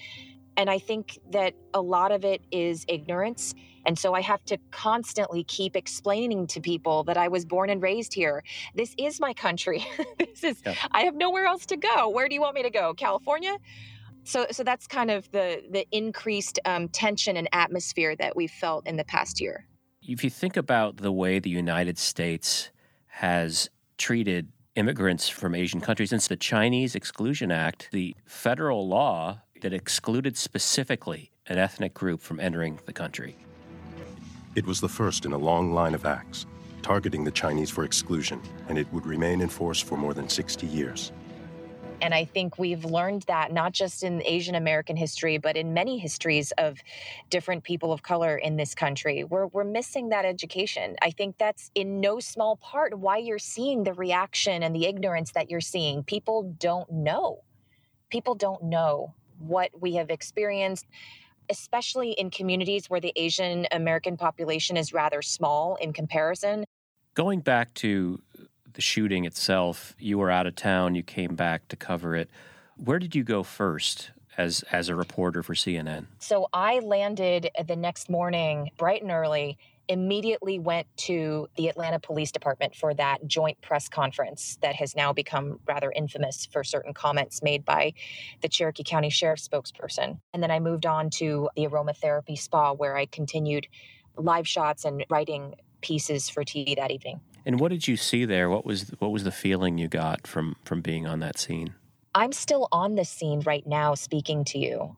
And 0.56 0.68
I 0.68 0.80
think 0.80 1.20
that 1.30 1.54
a 1.72 1.80
lot 1.80 2.10
of 2.10 2.24
it 2.24 2.42
is 2.50 2.84
ignorance. 2.88 3.54
And 3.86 3.96
so 3.96 4.12
I 4.12 4.20
have 4.22 4.44
to 4.46 4.58
constantly 4.72 5.44
keep 5.44 5.76
explaining 5.76 6.48
to 6.48 6.60
people 6.60 7.04
that 7.04 7.16
I 7.16 7.28
was 7.28 7.44
born 7.44 7.70
and 7.70 7.80
raised 7.80 8.12
here. 8.12 8.42
This 8.74 8.92
is 8.98 9.20
my 9.20 9.32
country. 9.34 9.86
this 10.18 10.42
is, 10.42 10.60
yeah. 10.66 10.74
I 10.90 11.02
have 11.02 11.14
nowhere 11.14 11.46
else 11.46 11.64
to 11.66 11.76
go. 11.76 12.08
Where 12.08 12.28
do 12.28 12.34
you 12.34 12.40
want 12.40 12.56
me 12.56 12.64
to 12.64 12.70
go? 12.70 12.92
California? 12.92 13.56
So, 14.28 14.44
so 14.50 14.62
that's 14.62 14.86
kind 14.86 15.10
of 15.10 15.30
the 15.30 15.62
the 15.70 15.86
increased 15.90 16.60
um, 16.66 16.88
tension 16.88 17.38
and 17.38 17.48
atmosphere 17.52 18.14
that 18.16 18.36
we've 18.36 18.50
felt 18.50 18.86
in 18.86 18.96
the 18.96 19.04
past 19.04 19.40
year. 19.40 19.66
If 20.02 20.22
you 20.22 20.28
think 20.28 20.58
about 20.58 20.98
the 20.98 21.10
way 21.10 21.38
the 21.38 21.48
United 21.48 21.96
States 21.96 22.70
has 23.06 23.70
treated 23.96 24.52
immigrants 24.74 25.30
from 25.30 25.54
Asian 25.54 25.80
countries, 25.80 26.10
since 26.10 26.28
the 26.28 26.36
Chinese 26.36 26.94
Exclusion 26.94 27.50
Act, 27.50 27.88
the 27.90 28.14
federal 28.26 28.86
law 28.86 29.40
that 29.62 29.72
excluded 29.72 30.36
specifically 30.36 31.32
an 31.46 31.56
ethnic 31.56 31.94
group 31.94 32.20
from 32.20 32.38
entering 32.38 32.78
the 32.84 32.92
country. 32.92 33.34
It 34.54 34.66
was 34.66 34.82
the 34.82 34.90
first 34.90 35.24
in 35.24 35.32
a 35.32 35.38
long 35.38 35.72
line 35.72 35.94
of 35.94 36.04
acts 36.04 36.44
targeting 36.82 37.24
the 37.24 37.30
Chinese 37.30 37.70
for 37.70 37.84
exclusion, 37.84 38.42
and 38.68 38.78
it 38.78 38.92
would 38.92 39.06
remain 39.06 39.40
in 39.40 39.48
force 39.48 39.80
for 39.80 39.96
more 39.96 40.12
than 40.12 40.28
60 40.28 40.66
years. 40.66 41.12
And 42.00 42.14
I 42.14 42.24
think 42.24 42.58
we've 42.58 42.84
learned 42.84 43.22
that 43.22 43.52
not 43.52 43.72
just 43.72 44.02
in 44.02 44.22
Asian 44.24 44.54
American 44.54 44.96
history, 44.96 45.38
but 45.38 45.56
in 45.56 45.74
many 45.74 45.98
histories 45.98 46.52
of 46.58 46.78
different 47.30 47.64
people 47.64 47.92
of 47.92 48.02
color 48.02 48.36
in 48.36 48.56
this 48.56 48.74
country. 48.74 49.24
We're, 49.24 49.46
we're 49.48 49.64
missing 49.64 50.10
that 50.10 50.24
education. 50.24 50.96
I 51.02 51.10
think 51.10 51.38
that's 51.38 51.70
in 51.74 52.00
no 52.00 52.20
small 52.20 52.56
part 52.56 52.98
why 52.98 53.18
you're 53.18 53.38
seeing 53.38 53.82
the 53.82 53.94
reaction 53.94 54.62
and 54.62 54.74
the 54.74 54.86
ignorance 54.86 55.32
that 55.32 55.50
you're 55.50 55.60
seeing. 55.60 56.04
People 56.04 56.54
don't 56.58 56.90
know. 56.90 57.42
People 58.10 58.34
don't 58.34 58.62
know 58.62 59.14
what 59.38 59.70
we 59.80 59.94
have 59.94 60.10
experienced 60.10 60.86
especially 61.50 62.12
in 62.12 62.30
communities 62.30 62.90
where 62.90 63.00
the 63.00 63.12
Asian 63.16 63.66
American 63.72 64.16
population 64.16 64.76
is 64.76 64.92
rather 64.92 65.22
small 65.22 65.76
in 65.76 65.92
comparison. 65.92 66.64
Going 67.14 67.40
back 67.40 67.72
to 67.74 68.20
the 68.78 68.82
shooting 68.82 69.24
itself, 69.24 69.96
you 69.98 70.18
were 70.18 70.30
out 70.30 70.46
of 70.46 70.54
town, 70.54 70.94
you 70.94 71.02
came 71.02 71.34
back 71.34 71.66
to 71.66 71.74
cover 71.74 72.14
it. 72.14 72.30
Where 72.76 73.00
did 73.00 73.12
you 73.12 73.24
go 73.24 73.42
first 73.42 74.12
as 74.36 74.62
as 74.70 74.88
a 74.88 74.94
reporter 74.94 75.42
for 75.42 75.54
CNN? 75.54 76.06
So 76.20 76.46
I 76.52 76.78
landed 76.78 77.50
the 77.66 77.74
next 77.74 78.08
morning 78.08 78.70
bright 78.76 79.02
and 79.02 79.10
early 79.10 79.58
immediately 79.88 80.60
went 80.60 80.86
to 80.98 81.48
the 81.56 81.66
Atlanta 81.66 81.98
Police 81.98 82.30
Department 82.30 82.76
for 82.76 82.94
that 82.94 83.26
joint 83.26 83.60
press 83.62 83.88
conference 83.88 84.58
that 84.62 84.76
has 84.76 84.94
now 84.94 85.12
become 85.12 85.58
rather 85.66 85.90
infamous 85.90 86.46
for 86.46 86.62
certain 86.62 86.94
comments 86.94 87.42
made 87.42 87.64
by 87.64 87.94
the 88.42 88.48
Cherokee 88.48 88.84
County 88.84 89.10
Sheriff's 89.10 89.48
spokesperson. 89.48 90.20
And 90.32 90.40
then 90.40 90.52
I 90.52 90.60
moved 90.60 90.86
on 90.86 91.10
to 91.18 91.48
the 91.56 91.66
aromatherapy 91.66 92.38
spa 92.38 92.74
where 92.74 92.96
I 92.96 93.06
continued 93.06 93.66
live 94.16 94.46
shots 94.46 94.84
and 94.84 95.04
writing 95.10 95.56
pieces 95.80 96.28
for 96.28 96.44
TV 96.44 96.76
that 96.76 96.92
evening. 96.92 97.20
And 97.48 97.58
what 97.58 97.70
did 97.70 97.88
you 97.88 97.96
see 97.96 98.26
there? 98.26 98.50
What 98.50 98.66
was 98.66 98.90
what 98.98 99.10
was 99.10 99.24
the 99.24 99.32
feeling 99.32 99.78
you 99.78 99.88
got 99.88 100.26
from 100.26 100.56
from 100.66 100.82
being 100.82 101.06
on 101.06 101.20
that 101.20 101.38
scene? 101.38 101.72
I'm 102.14 102.30
still 102.30 102.68
on 102.72 102.94
the 102.94 103.06
scene 103.06 103.40
right 103.40 103.66
now 103.66 103.94
speaking 103.94 104.44
to 104.44 104.58
you. 104.58 104.94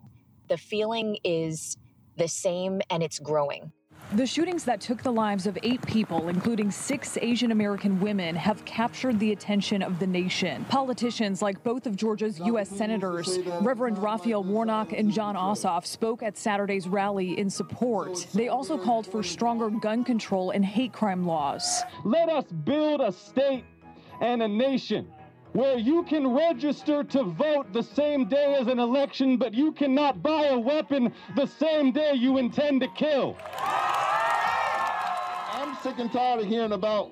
The 0.49 0.57
feeling 0.57 1.17
is 1.23 1.77
the 2.17 2.27
same 2.27 2.83
and 2.91 3.05
it's 3.05 3.21
growing. 3.21 3.71
The 4.15 4.27
shootings 4.27 4.65
that 4.65 4.81
took 4.81 5.05
the 5.05 5.13
lives 5.13 5.47
of 5.47 5.57
eight 5.63 5.81
people, 5.87 6.31
including 6.31 6.73
six 6.73 7.17
Asian 7.23 7.53
American 7.53 8.01
women, 8.01 8.35
have 8.35 8.65
captured 8.65 9.21
the 9.21 9.31
attention 9.31 9.83
of 9.83 10.01
the 10.01 10.07
nation. 10.07 10.65
Politicians 10.65 11.43
like 11.43 11.63
both 11.63 11.87
of 11.87 11.95
Georgia's 11.95 12.41
U.S. 12.41 12.69
senators, 12.69 13.39
Reverend 13.61 13.99
Raphael 13.99 14.43
Warnock 14.43 14.93
and 14.93 15.13
Jon 15.13 15.37
Ossoff, 15.37 15.87
spoke 15.87 16.25
at 16.25 16.37
Saturday's 16.37 16.89
rally 16.89 17.39
in 17.39 17.49
support. 17.49 18.27
They 18.35 18.49
also 18.49 18.77
called 18.77 19.07
for 19.07 19.23
stronger 19.23 19.71
gun 19.71 20.03
control 20.03 20.51
and 20.51 20.65
hate 20.65 20.93
crime 20.93 21.25
laws. 21.25 21.83
Let 22.05 22.29
us 22.29 22.47
build 22.47 23.01
a 23.01 23.13
state 23.13 23.65
and 24.21 24.43
a 24.43 24.49
nation 24.49 25.07
where 25.53 25.77
you 25.79 26.03
can 26.05 26.27
register 26.33 27.03
to 27.05 27.25
vote 27.25 27.73
the 27.73 27.83
same 27.83 28.29
day 28.29 28.57
as 28.61 28.67
an 28.67 28.79
election, 28.79 29.37
but 29.37 29.53
you 29.55 29.73
cannot 29.73 30.23
buy 30.23 30.47
a 30.47 30.59
weapon 30.59 31.13
the 31.37 31.47
same 31.47 31.93
day 31.93 32.13
you 32.15 32.39
intend 32.39 32.81
to 32.81 32.89
kill. 32.89 33.37
I'm 35.53 35.77
sick 35.83 35.99
and 35.99 36.13
tired 36.13 36.41
of 36.41 36.47
hearing 36.47 36.73
about 36.73 37.11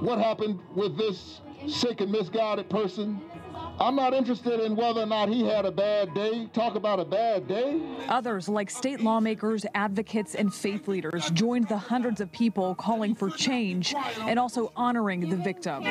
what 0.00 0.18
happened 0.18 0.60
with 0.74 0.96
this 0.96 1.40
sick 1.68 2.00
and 2.00 2.10
misguided 2.10 2.68
person. 2.68 3.20
I'm 3.78 3.96
not 3.96 4.14
interested 4.14 4.60
in 4.60 4.76
whether 4.76 5.00
or 5.02 5.06
not 5.06 5.28
he 5.28 5.44
had 5.44 5.64
a 5.64 5.72
bad 5.72 6.14
day. 6.14 6.48
Talk 6.52 6.76
about 6.76 7.00
a 7.00 7.04
bad 7.04 7.48
day. 7.48 7.80
Others, 8.08 8.48
like 8.48 8.70
state 8.70 9.00
lawmakers, 9.00 9.66
advocates, 9.74 10.34
and 10.34 10.54
faith 10.54 10.86
leaders, 10.86 11.30
joined 11.30 11.68
the 11.68 11.78
hundreds 11.78 12.20
of 12.20 12.30
people 12.30 12.74
calling 12.76 13.14
for 13.14 13.30
change 13.30 13.94
and 14.20 14.38
also 14.38 14.72
honoring 14.76 15.28
the 15.28 15.36
victims. 15.36 15.86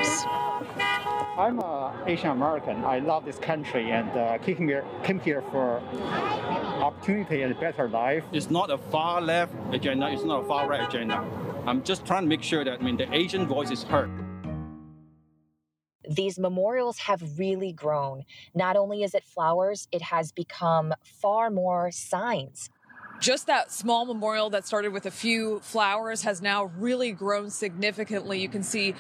I'm 1.36 1.60
an 1.60 1.94
Asian 2.06 2.30
American. 2.30 2.86
I 2.86 3.00
love 3.00 3.26
this 3.26 3.40
country 3.40 3.90
and 3.92 4.10
uh, 4.12 4.38
came 4.38 4.68
here, 4.68 4.86
came 5.04 5.20
here 5.20 5.42
for 5.50 5.80
opportunity 6.80 7.42
and 7.42 7.52
a 7.52 7.60
better 7.60 7.90
life. 7.90 8.24
It's 8.32 8.52
not 8.52 8.70
a 8.70 8.78
far 8.78 9.20
left 9.20 9.52
agenda. 9.72 10.12
It's 10.12 10.24
not 10.24 10.44
a 10.44 10.48
far 10.48 10.70
right 10.70 10.88
agenda. 10.88 11.26
I'm 11.66 11.84
just 11.84 12.06
trying 12.06 12.22
to 12.24 12.28
make 12.28 12.44
sure 12.44 12.64
that 12.64 12.80
I 12.80 12.84
mean 12.84 12.98
the 12.98 13.12
Asian 13.12 13.48
voice 13.48 13.72
is 13.72 13.82
heard. 13.82 14.12
These 16.08 16.38
memorials 16.38 17.00
have 17.00 17.40
really 17.40 17.72
grown. 17.72 18.26
Not 18.54 18.76
only 18.76 19.02
is 19.02 19.16
it 19.16 19.24
flowers, 19.24 19.88
it 19.92 20.04
has 20.04 20.32
become 20.32 20.94
far 21.04 21.50
more 21.50 21.90
signs. 21.90 22.70
Just 23.24 23.48
that 23.48 23.72
small 23.72 24.04
memorial 24.04 24.50
that 24.50 24.68
started 24.68 24.92
with 24.92 25.06
a 25.06 25.12
few 25.12 25.62
flowers 25.62 26.24
has 26.24 26.42
now 26.42 26.66
really 26.78 27.14
grown 27.14 27.50
significantly. 27.50 28.42
You 28.42 28.50
can 28.50 28.64
see 28.64 28.96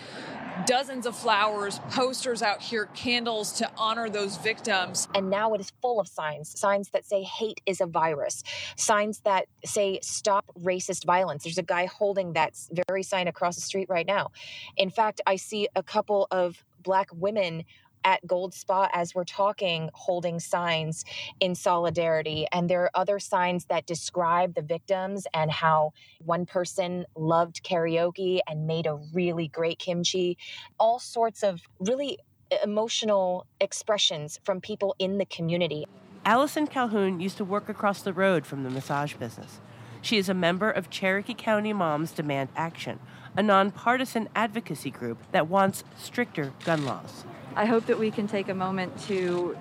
dozens 0.65 1.05
of 1.05 1.13
flowers, 1.13 1.79
posters 1.89 2.41
out 2.41 2.61
here, 2.61 2.85
candles 2.93 3.51
to 3.57 3.69
honor 3.77 4.09
those 4.09 4.37
victims. 4.37 5.09
And 5.13 5.29
now 5.29 5.53
it 5.55 5.59
is 5.59 5.73
full 5.81 5.99
of 5.99 6.07
signs 6.07 6.57
signs 6.57 6.87
that 6.91 7.03
say 7.03 7.23
hate 7.23 7.59
is 7.65 7.81
a 7.81 7.85
virus, 7.85 8.43
signs 8.77 9.19
that 9.25 9.47
say 9.65 9.99
stop 10.01 10.45
racist 10.57 11.03
violence. 11.03 11.43
There's 11.43 11.57
a 11.57 11.61
guy 11.61 11.85
holding 11.87 12.31
that 12.31 12.57
very 12.87 13.03
sign 13.03 13.27
across 13.27 13.55
the 13.55 13.61
street 13.61 13.89
right 13.89 14.07
now. 14.07 14.31
In 14.77 14.89
fact, 14.89 15.19
I 15.27 15.35
see 15.35 15.67
a 15.75 15.83
couple 15.83 16.29
of 16.31 16.63
black 16.81 17.09
women 17.11 17.65
at 18.03 18.25
Gold 18.25 18.53
Spa 18.53 18.89
as 18.93 19.13
we're 19.15 19.23
talking, 19.23 19.89
holding 19.93 20.39
signs 20.39 21.05
in 21.39 21.55
solidarity. 21.55 22.47
And 22.51 22.69
there 22.69 22.83
are 22.83 22.91
other 22.93 23.19
signs 23.19 23.65
that 23.65 23.85
describe 23.85 24.55
the 24.55 24.61
victims 24.61 25.25
and 25.33 25.51
how 25.51 25.93
one 26.23 26.45
person 26.45 27.05
loved 27.15 27.63
karaoke 27.63 28.39
and 28.47 28.67
made 28.67 28.87
a 28.87 28.95
really 29.13 29.47
great 29.47 29.79
kimchi. 29.79 30.37
All 30.79 30.99
sorts 30.99 31.43
of 31.43 31.61
really 31.79 32.17
emotional 32.63 33.47
expressions 33.59 34.39
from 34.43 34.61
people 34.61 34.95
in 34.99 35.17
the 35.17 35.25
community. 35.25 35.85
Allison 36.25 36.67
Calhoun 36.67 37.19
used 37.19 37.37
to 37.37 37.45
work 37.45 37.67
across 37.67 38.01
the 38.01 38.13
road 38.13 38.45
from 38.45 38.63
the 38.63 38.69
massage 38.69 39.15
business. 39.15 39.59
She 40.01 40.17
is 40.17 40.29
a 40.29 40.33
member 40.33 40.69
of 40.69 40.89
Cherokee 40.89 41.33
County 41.33 41.73
Moms 41.73 42.11
Demand 42.11 42.49
Action, 42.55 42.99
a 43.35 43.43
nonpartisan 43.43 44.29
advocacy 44.35 44.91
group 44.91 45.17
that 45.31 45.47
wants 45.47 45.83
stricter 45.97 46.53
gun 46.65 46.85
laws. 46.85 47.25
I 47.55 47.65
hope 47.65 47.85
that 47.85 47.99
we 47.99 48.09
can 48.09 48.27
take 48.27 48.49
a 48.49 48.53
moment 48.55 48.97
to 49.07 49.55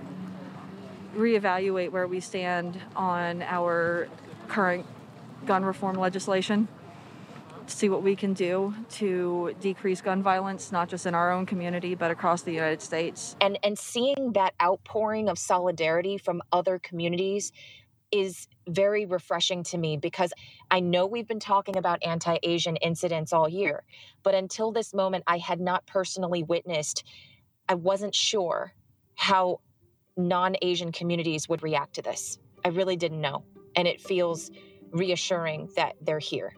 reevaluate 1.15 1.91
where 1.91 2.07
we 2.07 2.21
stand 2.21 2.81
on 2.97 3.43
our 3.43 4.09
current 4.49 4.87
gun 5.45 5.63
reform 5.63 5.97
legislation, 5.97 6.69
see 7.67 7.91
what 7.91 8.03
we 8.03 8.17
can 8.17 8.33
do 8.33 8.75
to 8.93 9.55
decrease 9.61 10.01
gun 10.01 10.23
violence, 10.23 10.73
not 10.73 10.89
just 10.89 11.05
in 11.05 11.15
our 11.15 11.31
own 11.31 11.45
community, 11.45 11.95
but 11.95 12.11
across 12.11 12.41
the 12.41 12.53
United 12.53 12.81
States. 12.81 13.37
And, 13.43 13.59
and 13.63 13.79
seeing 13.79 14.33
that 14.33 14.55
outpouring 14.63 15.29
of 15.29 15.39
solidarity 15.39 16.17
from 16.17 16.41
other 16.51 16.79
communities 16.79 17.53
is 18.11 18.49
very 18.67 19.05
refreshing 19.05 19.65
to 19.65 19.77
me 19.77 19.99
because 19.99 20.33
I 20.71 20.81
know 20.81 21.07
we've 21.07 21.29
been 21.29 21.41
talking 21.41 21.77
about 21.77 22.03
anti 22.03 22.39
Asian 22.43 22.77
incidents 22.77 23.35
all 23.35 23.51
year, 23.51 23.83
but 24.23 24.35
until 24.35 24.73
this 24.73 24.95
moment, 24.95 25.25
I 25.27 25.37
had 25.37 25.61
not 25.61 25.85
personally 25.87 26.43
witnessed 26.43 27.05
I 27.73 27.75
wasn't 27.75 28.15
sure 28.15 28.75
how 29.15 29.61
non 30.19 30.57
Asian 30.61 30.93
communities 30.93 31.49
would 31.49 31.63
react 31.63 31.95
to 31.95 32.03
this. 32.03 32.39
I 32.67 32.69
really 32.69 32.97
didn't 32.97 33.23
know. 33.23 33.45
And 33.77 33.89
it 33.89 33.99
feels 33.99 34.51
reassuring 34.91 35.71
that 35.75 35.97
they're 36.03 36.19
here. 36.19 36.53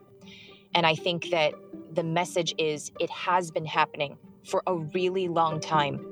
And 0.75 0.85
I 0.85 0.97
think 0.97 1.31
that 1.31 1.55
the 1.93 2.03
message 2.03 2.53
is 2.59 2.91
it 2.99 3.11
has 3.11 3.53
been 3.53 3.65
happening 3.65 4.19
for 4.43 4.61
a 4.67 4.75
really 4.75 5.29
long 5.29 5.61
time. 5.61 6.05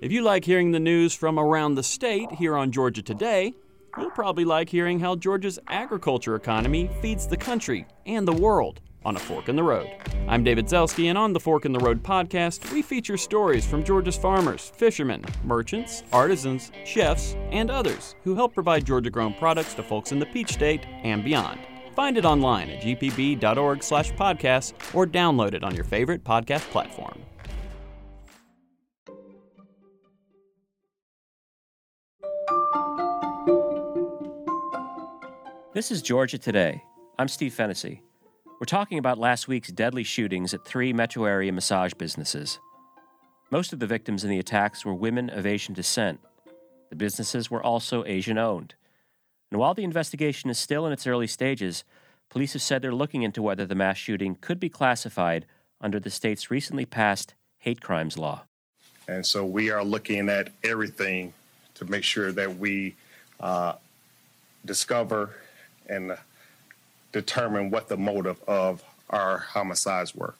If 0.00 0.10
you 0.10 0.22
like 0.22 0.44
hearing 0.44 0.72
the 0.72 0.80
news 0.80 1.14
from 1.14 1.38
around 1.38 1.76
the 1.76 1.84
state 1.84 2.32
here 2.32 2.56
on 2.56 2.72
Georgia 2.72 3.02
Today, 3.02 3.54
you'll 3.96 4.10
probably 4.10 4.44
like 4.44 4.68
hearing 4.68 4.98
how 4.98 5.14
Georgia's 5.14 5.60
agriculture 5.68 6.34
economy 6.34 6.90
feeds 7.00 7.28
the 7.28 7.36
country 7.36 7.86
and 8.04 8.26
the 8.26 8.32
world 8.32 8.80
on 9.04 9.16
A 9.16 9.18
Fork 9.18 9.48
in 9.48 9.56
the 9.56 9.62
Road. 9.62 9.90
I'm 10.28 10.44
David 10.44 10.66
Zelski, 10.66 11.06
and 11.06 11.18
on 11.18 11.32
the 11.32 11.40
Fork 11.40 11.64
in 11.64 11.72
the 11.72 11.78
Road 11.78 12.02
podcast, 12.02 12.72
we 12.72 12.82
feature 12.82 13.16
stories 13.16 13.66
from 13.66 13.84
Georgia's 13.84 14.16
farmers, 14.16 14.72
fishermen, 14.76 15.24
merchants, 15.44 16.02
artisans, 16.12 16.72
chefs, 16.84 17.34
and 17.50 17.70
others 17.70 18.14
who 18.22 18.34
help 18.34 18.54
provide 18.54 18.84
Georgia 18.84 19.10
grown 19.10 19.34
products 19.34 19.74
to 19.74 19.82
folks 19.82 20.12
in 20.12 20.18
the 20.18 20.26
Peach 20.26 20.52
State 20.52 20.86
and 21.02 21.24
beyond. 21.24 21.60
Find 21.94 22.18
it 22.18 22.24
online 22.24 22.70
at 22.70 22.82
gpb.org 22.82 23.82
slash 23.82 24.12
podcast 24.12 24.72
or 24.94 25.06
download 25.06 25.54
it 25.54 25.62
on 25.62 25.74
your 25.74 25.84
favorite 25.84 26.24
podcast 26.24 26.62
platform. 26.70 27.20
This 35.74 35.90
is 35.90 36.02
Georgia 36.02 36.38
Today. 36.38 36.84
I'm 37.18 37.26
Steve 37.26 37.52
Fennessy. 37.52 38.03
We're 38.60 38.66
talking 38.66 38.98
about 38.98 39.18
last 39.18 39.48
week's 39.48 39.72
deadly 39.72 40.04
shootings 40.04 40.54
at 40.54 40.64
three 40.64 40.92
metro 40.92 41.24
area 41.24 41.52
massage 41.52 41.92
businesses. 41.94 42.60
Most 43.50 43.72
of 43.72 43.80
the 43.80 43.86
victims 43.86 44.22
in 44.22 44.30
the 44.30 44.38
attacks 44.38 44.84
were 44.84 44.94
women 44.94 45.28
of 45.28 45.44
Asian 45.44 45.74
descent. 45.74 46.20
The 46.88 46.96
businesses 46.96 47.50
were 47.50 47.62
also 47.62 48.04
Asian 48.04 48.38
owned. 48.38 48.74
And 49.50 49.58
while 49.58 49.74
the 49.74 49.82
investigation 49.82 50.50
is 50.50 50.58
still 50.58 50.86
in 50.86 50.92
its 50.92 51.06
early 51.06 51.26
stages, 51.26 51.82
police 52.30 52.52
have 52.52 52.62
said 52.62 52.80
they're 52.80 52.94
looking 52.94 53.22
into 53.22 53.42
whether 53.42 53.66
the 53.66 53.74
mass 53.74 53.96
shooting 53.96 54.36
could 54.40 54.60
be 54.60 54.68
classified 54.68 55.46
under 55.80 55.98
the 55.98 56.10
state's 56.10 56.50
recently 56.50 56.86
passed 56.86 57.34
hate 57.58 57.80
crimes 57.80 58.16
law. 58.16 58.44
And 59.08 59.26
so 59.26 59.44
we 59.44 59.70
are 59.70 59.84
looking 59.84 60.28
at 60.28 60.50
everything 60.62 61.32
to 61.74 61.84
make 61.86 62.04
sure 62.04 62.30
that 62.30 62.56
we 62.56 62.94
uh, 63.40 63.74
discover 64.64 65.30
and 65.88 66.16
determine 67.14 67.70
what 67.70 67.88
the 67.88 67.96
motive 67.96 68.42
of 68.48 68.82
our 69.08 69.38
homicides 69.38 70.14
were. 70.14 70.34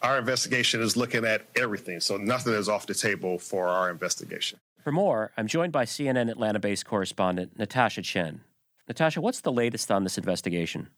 Our 0.00 0.18
investigation 0.18 0.80
is 0.80 0.96
looking 0.96 1.24
at 1.24 1.42
everything, 1.56 2.00
so 2.00 2.16
nothing 2.16 2.54
is 2.54 2.68
off 2.68 2.86
the 2.86 2.94
table 2.94 3.38
for 3.38 3.66
our 3.66 3.90
investigation. 3.90 4.60
For 4.82 4.92
more, 4.92 5.32
I'm 5.36 5.48
joined 5.48 5.72
by 5.72 5.84
CNN 5.84 6.30
Atlanta 6.30 6.60
based 6.60 6.86
correspondent 6.86 7.58
Natasha 7.58 8.02
Chen. 8.02 8.40
Natasha, 8.88 9.20
what's 9.20 9.40
the 9.40 9.52
latest 9.52 9.90
on 9.90 10.04
this 10.04 10.18
investigation? 10.18 10.88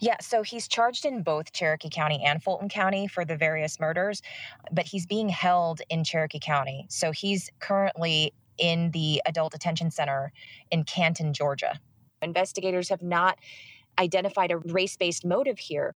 Yeah, 0.00 0.16
so 0.20 0.42
he's 0.42 0.68
charged 0.68 1.04
in 1.04 1.22
both 1.22 1.52
Cherokee 1.52 1.90
County 1.90 2.22
and 2.24 2.42
Fulton 2.42 2.68
County 2.68 3.06
for 3.06 3.24
the 3.24 3.36
various 3.36 3.80
murders, 3.80 4.22
but 4.72 4.86
he's 4.86 5.04
being 5.04 5.28
held 5.28 5.82
in 5.90 6.04
Cherokee 6.04 6.38
County. 6.38 6.86
So 6.88 7.10
he's 7.12 7.50
currently 7.60 8.32
in 8.56 8.90
the 8.92 9.20
adult 9.26 9.52
detention 9.52 9.90
center 9.90 10.32
in 10.70 10.84
Canton, 10.84 11.32
Georgia. 11.32 11.80
Investigators 12.22 12.88
have 12.88 13.02
not 13.02 13.38
identified 13.98 14.50
a 14.50 14.58
race 14.58 14.96
based 14.96 15.24
motive 15.24 15.58
here. 15.58 15.94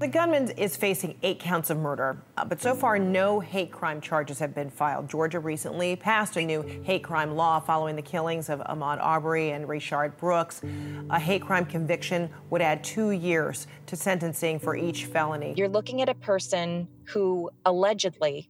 The 0.00 0.08
gunman 0.08 0.52
is 0.52 0.78
facing 0.78 1.18
eight 1.22 1.38
counts 1.40 1.68
of 1.68 1.76
murder, 1.76 2.22
uh, 2.38 2.46
but 2.46 2.62
so 2.62 2.74
far 2.74 2.98
no 2.98 3.38
hate 3.38 3.70
crime 3.70 4.00
charges 4.00 4.38
have 4.38 4.54
been 4.54 4.70
filed. 4.70 5.10
Georgia 5.10 5.38
recently 5.38 5.94
passed 5.94 6.38
a 6.38 6.42
new 6.42 6.62
hate 6.84 7.04
crime 7.04 7.36
law 7.36 7.60
following 7.60 7.96
the 7.96 8.02
killings 8.02 8.48
of 8.48 8.60
Ahmaud 8.60 8.98
Arbery 8.98 9.50
and 9.50 9.68
Rayshard 9.68 10.16
Brooks. 10.16 10.62
A 11.10 11.20
hate 11.20 11.42
crime 11.42 11.66
conviction 11.66 12.30
would 12.48 12.62
add 12.62 12.82
two 12.82 13.10
years 13.10 13.66
to 13.84 13.94
sentencing 13.94 14.58
for 14.58 14.74
each 14.74 15.04
felony. 15.04 15.52
You're 15.54 15.68
looking 15.68 16.00
at 16.00 16.08
a 16.08 16.14
person 16.14 16.88
who 17.04 17.50
allegedly 17.66 18.48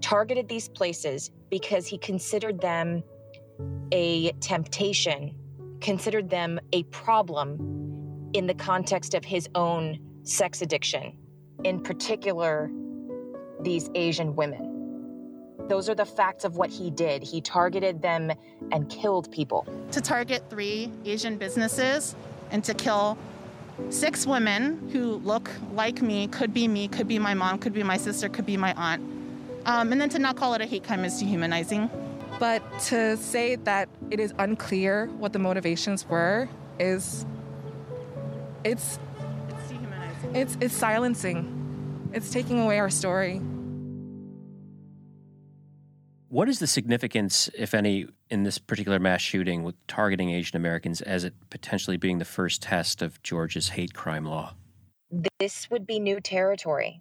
targeted 0.00 0.48
these 0.48 0.66
places 0.66 1.30
because 1.50 1.86
he 1.86 1.98
considered 1.98 2.58
them 2.58 3.02
a 3.92 4.32
temptation, 4.40 5.34
considered 5.86 6.28
them 6.28 6.58
a 6.72 6.82
problem 6.84 8.28
in 8.32 8.48
the 8.48 8.54
context 8.54 9.14
of 9.14 9.24
his 9.24 9.48
own 9.54 9.96
sex 10.24 10.60
addiction, 10.60 11.16
in 11.62 11.80
particular, 11.80 12.68
these 13.60 13.88
Asian 13.94 14.34
women. 14.34 14.72
Those 15.68 15.88
are 15.88 15.94
the 15.94 16.04
facts 16.04 16.44
of 16.44 16.56
what 16.56 16.70
he 16.70 16.90
did. 16.90 17.22
He 17.22 17.40
targeted 17.40 18.02
them 18.02 18.32
and 18.72 18.90
killed 18.90 19.30
people. 19.30 19.64
To 19.92 20.00
target 20.00 20.42
three 20.50 20.90
Asian 21.04 21.38
businesses 21.38 22.16
and 22.50 22.64
to 22.64 22.74
kill 22.74 23.16
six 23.88 24.26
women 24.26 24.90
who 24.90 25.18
look 25.18 25.52
like 25.72 26.02
me, 26.02 26.26
could 26.26 26.52
be 26.52 26.66
me, 26.66 26.88
could 26.88 27.06
be 27.06 27.20
my 27.20 27.34
mom, 27.34 27.60
could 27.60 27.74
be 27.74 27.84
my 27.84 27.96
sister, 27.96 28.28
could 28.28 28.46
be 28.46 28.56
my 28.56 28.74
aunt. 28.74 29.02
Um, 29.66 29.92
and 29.92 30.00
then 30.00 30.08
to 30.08 30.18
not 30.18 30.34
call 30.34 30.54
it 30.54 30.60
a 30.60 30.66
hate 30.66 30.82
crime 30.82 31.04
is 31.04 31.20
dehumanizing. 31.20 31.88
But 32.38 32.62
to 32.80 33.16
say 33.16 33.56
that 33.56 33.88
it 34.10 34.20
is 34.20 34.34
unclear 34.38 35.06
what 35.18 35.32
the 35.32 35.38
motivations 35.38 36.06
were 36.06 36.48
is 36.78 37.24
it's 38.64 38.98
it's 40.34 40.58
it's 40.60 40.74
silencing. 40.74 42.10
It's 42.12 42.30
taking 42.30 42.60
away 42.60 42.78
our 42.78 42.90
story. 42.90 43.40
What 46.28 46.48
is 46.48 46.58
the 46.58 46.66
significance, 46.66 47.48
if 47.56 47.72
any, 47.72 48.06
in 48.28 48.42
this 48.42 48.58
particular 48.58 48.98
mass 48.98 49.22
shooting 49.22 49.62
with 49.62 49.74
targeting 49.86 50.30
Asian 50.30 50.56
Americans 50.56 51.00
as 51.00 51.24
it 51.24 51.34
potentially 51.48 51.96
being 51.96 52.18
the 52.18 52.24
first 52.24 52.60
test 52.60 53.00
of 53.00 53.22
Georgia's 53.22 53.70
hate 53.70 53.94
crime 53.94 54.26
law? 54.26 54.54
This 55.38 55.70
would 55.70 55.86
be 55.86 55.98
new 55.98 56.20
territory. 56.20 57.00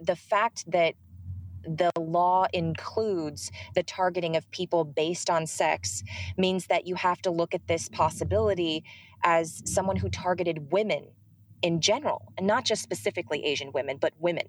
The 0.00 0.14
fact 0.14 0.70
that 0.70 0.94
the 1.64 1.90
law 1.98 2.46
includes 2.52 3.50
the 3.74 3.82
targeting 3.82 4.36
of 4.36 4.50
people 4.50 4.84
based 4.84 5.30
on 5.30 5.46
sex 5.46 6.02
means 6.36 6.66
that 6.66 6.86
you 6.86 6.94
have 6.94 7.20
to 7.22 7.30
look 7.30 7.54
at 7.54 7.66
this 7.66 7.88
possibility 7.88 8.84
as 9.22 9.62
someone 9.64 9.96
who 9.96 10.08
targeted 10.08 10.72
women 10.72 11.06
in 11.62 11.80
general, 11.80 12.32
and 12.38 12.46
not 12.46 12.64
just 12.64 12.82
specifically 12.82 13.44
Asian 13.44 13.70
women, 13.72 13.98
but 13.98 14.14
women. 14.18 14.46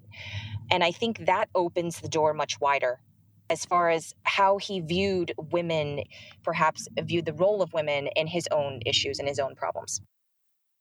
And 0.70 0.82
I 0.82 0.92
think 0.92 1.26
that 1.26 1.50
opens 1.54 2.00
the 2.00 2.08
door 2.08 2.32
much 2.32 2.58
wider 2.60 3.00
as 3.50 3.66
far 3.66 3.90
as 3.90 4.14
how 4.22 4.56
he 4.56 4.80
viewed 4.80 5.34
women, 5.50 6.04
perhaps 6.42 6.88
viewed 7.02 7.26
the 7.26 7.34
role 7.34 7.60
of 7.60 7.72
women 7.74 8.08
in 8.16 8.26
his 8.26 8.48
own 8.50 8.80
issues 8.86 9.18
and 9.18 9.28
his 9.28 9.38
own 9.38 9.54
problems. 9.54 10.00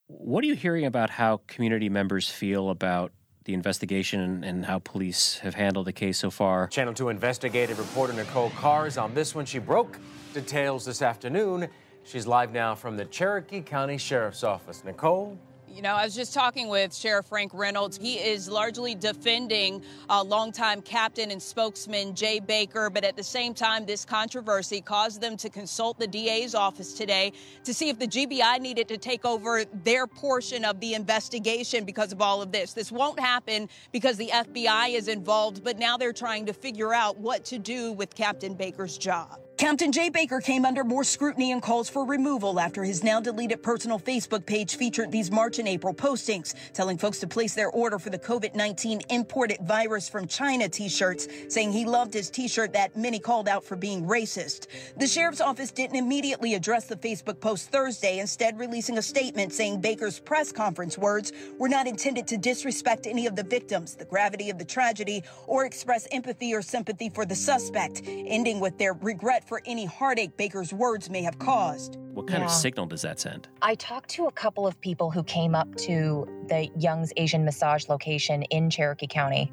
What 0.07 0.43
are 0.43 0.47
you 0.47 0.55
hearing 0.55 0.85
about 0.85 1.09
how 1.09 1.41
community 1.47 1.89
members 1.89 2.29
feel 2.29 2.69
about 2.69 3.11
the 3.45 3.53
investigation 3.53 4.43
and 4.43 4.65
how 4.65 4.79
police 4.79 5.39
have 5.39 5.55
handled 5.55 5.87
the 5.87 5.93
case 5.93 6.19
so 6.19 6.29
far? 6.29 6.67
Channel 6.67 6.93
2 6.93 7.09
investigative 7.09 7.79
reporter 7.79 8.13
Nicole 8.13 8.51
Carr's 8.51 8.97
on 8.97 9.13
this 9.13 9.33
one. 9.33 9.45
She 9.45 9.59
broke 9.59 9.99
details 10.33 10.85
this 10.85 11.01
afternoon. 11.01 11.67
She's 12.03 12.27
live 12.27 12.51
now 12.51 12.75
from 12.75 12.97
the 12.97 13.05
Cherokee 13.05 13.61
County 13.61 13.97
Sheriff's 13.97 14.43
Office. 14.43 14.83
Nicole? 14.83 15.37
You 15.73 15.81
know, 15.81 15.95
I 15.95 16.03
was 16.03 16.13
just 16.13 16.33
talking 16.33 16.67
with 16.67 16.93
Sheriff 16.93 17.27
Frank 17.27 17.53
Reynolds. 17.53 17.97
He 17.97 18.15
is 18.15 18.49
largely 18.49 18.93
defending 18.93 19.81
uh, 20.09 20.21
longtime 20.21 20.81
captain 20.81 21.31
and 21.31 21.41
spokesman 21.41 22.13
Jay 22.13 22.41
Baker, 22.41 22.89
but 22.89 23.05
at 23.05 23.15
the 23.15 23.23
same 23.23 23.53
time, 23.53 23.85
this 23.85 24.03
controversy 24.03 24.81
caused 24.81 25.21
them 25.21 25.37
to 25.37 25.49
consult 25.49 25.97
the 25.97 26.07
DA's 26.07 26.55
office 26.55 26.93
today 26.93 27.31
to 27.63 27.73
see 27.73 27.87
if 27.87 27.97
the 27.97 28.07
GBI 28.07 28.59
needed 28.59 28.89
to 28.89 28.97
take 28.97 29.23
over 29.23 29.63
their 29.85 30.07
portion 30.07 30.65
of 30.65 30.79
the 30.81 30.93
investigation 30.93 31.85
because 31.85 32.11
of 32.11 32.21
all 32.21 32.41
of 32.41 32.51
this. 32.51 32.73
This 32.73 32.91
won't 32.91 33.19
happen 33.19 33.69
because 33.93 34.17
the 34.17 34.27
FBI 34.27 34.93
is 34.93 35.07
involved, 35.07 35.63
but 35.63 35.79
now 35.79 35.95
they're 35.95 36.11
trying 36.11 36.45
to 36.47 36.53
figure 36.53 36.93
out 36.93 37.17
what 37.17 37.45
to 37.45 37.57
do 37.57 37.93
with 37.93 38.13
Captain 38.13 38.55
Baker's 38.55 38.97
job. 38.97 39.39
Captain 39.61 39.91
Jay 39.91 40.09
Baker 40.09 40.41
came 40.41 40.65
under 40.65 40.83
more 40.83 41.03
scrutiny 41.03 41.51
and 41.51 41.61
calls 41.61 41.87
for 41.87 42.03
removal 42.03 42.59
after 42.59 42.83
his 42.83 43.03
now 43.03 43.21
deleted 43.21 43.61
personal 43.61 43.99
Facebook 43.99 44.43
page 44.43 44.75
featured 44.75 45.11
these 45.11 45.29
March 45.29 45.59
and 45.59 45.67
April 45.67 45.93
postings, 45.93 46.55
telling 46.73 46.97
folks 46.97 47.19
to 47.19 47.27
place 47.27 47.53
their 47.53 47.69
order 47.69 47.99
for 47.99 48.09
the 48.09 48.17
COVID 48.17 48.55
19 48.55 49.01
imported 49.11 49.59
virus 49.61 50.09
from 50.09 50.25
China 50.25 50.67
t 50.67 50.89
shirts, 50.89 51.27
saying 51.47 51.71
he 51.71 51.85
loved 51.85 52.11
his 52.11 52.31
t 52.31 52.47
shirt 52.47 52.73
that 52.73 52.97
many 52.97 53.19
called 53.19 53.47
out 53.47 53.63
for 53.63 53.75
being 53.75 54.03
racist. 54.07 54.65
The 54.97 55.05
sheriff's 55.05 55.41
office 55.41 55.69
didn't 55.69 55.95
immediately 55.95 56.55
address 56.55 56.85
the 56.85 56.95
Facebook 56.95 57.39
post 57.39 57.69
Thursday, 57.69 58.17
instead, 58.17 58.57
releasing 58.57 58.97
a 58.97 59.03
statement 59.03 59.53
saying 59.53 59.79
Baker's 59.79 60.19
press 60.19 60.51
conference 60.51 60.97
words 60.97 61.33
were 61.59 61.69
not 61.69 61.85
intended 61.85 62.25
to 62.29 62.37
disrespect 62.39 63.05
any 63.05 63.27
of 63.27 63.35
the 63.35 63.43
victims, 63.43 63.93
the 63.93 64.05
gravity 64.05 64.49
of 64.49 64.57
the 64.57 64.65
tragedy, 64.65 65.21
or 65.45 65.65
express 65.65 66.07
empathy 66.11 66.51
or 66.51 66.63
sympathy 66.63 67.11
for 67.11 67.27
the 67.27 67.35
suspect, 67.35 68.01
ending 68.07 68.59
with 68.59 68.75
their 68.79 68.93
regret 68.93 69.47
for 69.51 69.61
any 69.65 69.83
heartache 69.83 70.37
Baker's 70.37 70.71
words 70.71 71.09
may 71.09 71.21
have 71.23 71.37
caused. 71.37 71.97
What 72.13 72.25
kind 72.25 72.39
yeah. 72.39 72.45
of 72.45 72.51
signal 72.53 72.85
does 72.85 73.01
that 73.01 73.19
send? 73.19 73.49
I 73.61 73.75
talked 73.75 74.09
to 74.11 74.27
a 74.27 74.31
couple 74.31 74.65
of 74.65 74.79
people 74.79 75.11
who 75.11 75.23
came 75.23 75.55
up 75.55 75.75
to 75.75 76.25
the 76.47 76.69
Young's 76.79 77.11
Asian 77.17 77.43
massage 77.43 77.89
location 77.89 78.43
in 78.43 78.69
Cherokee 78.69 79.07
County. 79.07 79.51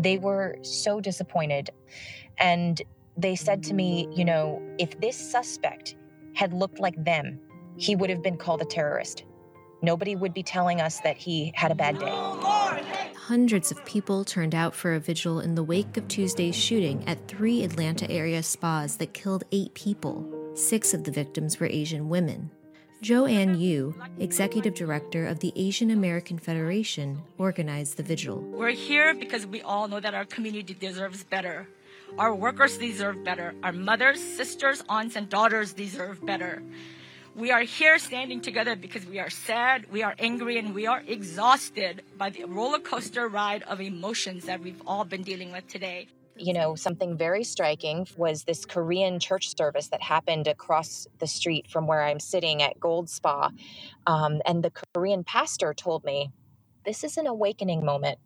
They 0.00 0.18
were 0.18 0.56
so 0.62 1.00
disappointed. 1.00 1.70
And 2.38 2.82
they 3.16 3.36
said 3.36 3.62
to 3.62 3.72
me, 3.72 4.08
you 4.12 4.24
know, 4.24 4.60
if 4.80 4.98
this 4.98 5.16
suspect 5.16 5.94
had 6.34 6.52
looked 6.52 6.80
like 6.80 7.04
them, 7.04 7.38
he 7.76 7.94
would 7.94 8.10
have 8.10 8.24
been 8.24 8.38
called 8.38 8.62
a 8.62 8.64
terrorist. 8.64 9.26
Nobody 9.80 10.16
would 10.16 10.34
be 10.34 10.42
telling 10.42 10.80
us 10.80 10.98
that 11.02 11.16
he 11.16 11.52
had 11.54 11.70
a 11.70 11.76
bad 11.76 12.00
day. 12.00 12.08
Oh, 12.08 12.80
Hundreds 13.26 13.72
of 13.72 13.84
people 13.84 14.24
turned 14.24 14.54
out 14.54 14.72
for 14.72 14.94
a 14.94 15.00
vigil 15.00 15.40
in 15.40 15.56
the 15.56 15.62
wake 15.64 15.96
of 15.96 16.06
Tuesday's 16.06 16.54
shooting 16.54 17.02
at 17.08 17.26
three 17.26 17.64
Atlanta 17.64 18.08
area 18.08 18.40
spas 18.40 18.98
that 18.98 19.14
killed 19.14 19.42
eight 19.50 19.74
people. 19.74 20.24
Six 20.54 20.94
of 20.94 21.02
the 21.02 21.10
victims 21.10 21.58
were 21.58 21.66
Asian 21.66 22.08
women. 22.08 22.52
Jo-Ann 23.02 23.58
Yoo, 23.58 24.00
executive 24.20 24.74
director 24.74 25.26
of 25.26 25.40
the 25.40 25.52
Asian 25.56 25.90
American 25.90 26.38
Federation, 26.38 27.20
organized 27.36 27.96
the 27.96 28.04
vigil. 28.04 28.42
We're 28.42 28.70
here 28.70 29.12
because 29.12 29.44
we 29.44 29.60
all 29.60 29.88
know 29.88 29.98
that 29.98 30.14
our 30.14 30.24
community 30.24 30.74
deserves 30.74 31.24
better. 31.24 31.66
Our 32.20 32.32
workers 32.32 32.78
deserve 32.78 33.24
better. 33.24 33.56
Our 33.64 33.72
mothers, 33.72 34.22
sisters, 34.22 34.84
aunts, 34.88 35.16
and 35.16 35.28
daughters 35.28 35.72
deserve 35.72 36.24
better. 36.24 36.62
We 37.36 37.50
are 37.50 37.60
here 37.60 37.98
standing 37.98 38.40
together 38.40 38.76
because 38.76 39.04
we 39.04 39.18
are 39.18 39.28
sad, 39.28 39.92
we 39.92 40.02
are 40.02 40.14
angry, 40.18 40.56
and 40.56 40.74
we 40.74 40.86
are 40.86 41.02
exhausted 41.06 42.02
by 42.16 42.30
the 42.30 42.44
roller 42.44 42.78
coaster 42.78 43.28
ride 43.28 43.62
of 43.64 43.78
emotions 43.78 44.46
that 44.46 44.58
we've 44.58 44.80
all 44.86 45.04
been 45.04 45.22
dealing 45.22 45.52
with 45.52 45.68
today. 45.68 46.08
you 46.38 46.54
know, 46.54 46.74
something 46.74 47.14
very 47.14 47.44
striking 47.44 48.06
was 48.16 48.44
this 48.44 48.64
Korean 48.64 49.20
church 49.20 49.54
service 49.54 49.88
that 49.88 50.02
happened 50.02 50.46
across 50.46 51.06
the 51.18 51.26
street 51.26 51.68
from 51.70 51.86
where 51.86 52.02
I'm 52.02 52.20
sitting 52.20 52.62
at 52.62 52.80
Gold 52.80 53.10
Spa. 53.10 53.50
Um, 54.06 54.40
and 54.46 54.62
the 54.62 54.72
Korean 54.94 55.22
pastor 55.22 55.74
told 55.74 56.04
me, 56.04 56.30
This 56.86 57.04
is 57.04 57.18
an 57.18 57.26
awakening 57.26 57.84
moment. 57.84 58.18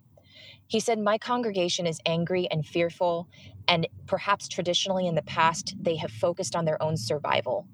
He 0.69 0.79
said, 0.79 1.01
My 1.01 1.19
congregation 1.19 1.85
is 1.85 2.01
angry 2.07 2.47
and 2.49 2.65
fearful, 2.65 3.29
and 3.67 3.89
perhaps 4.07 4.47
traditionally 4.47 5.09
in 5.09 5.17
the 5.17 5.23
past, 5.23 5.75
they 5.81 5.97
have 5.97 6.13
focused 6.13 6.55
on 6.55 6.65
their 6.65 6.81
own 6.81 6.97
survival. 6.97 7.67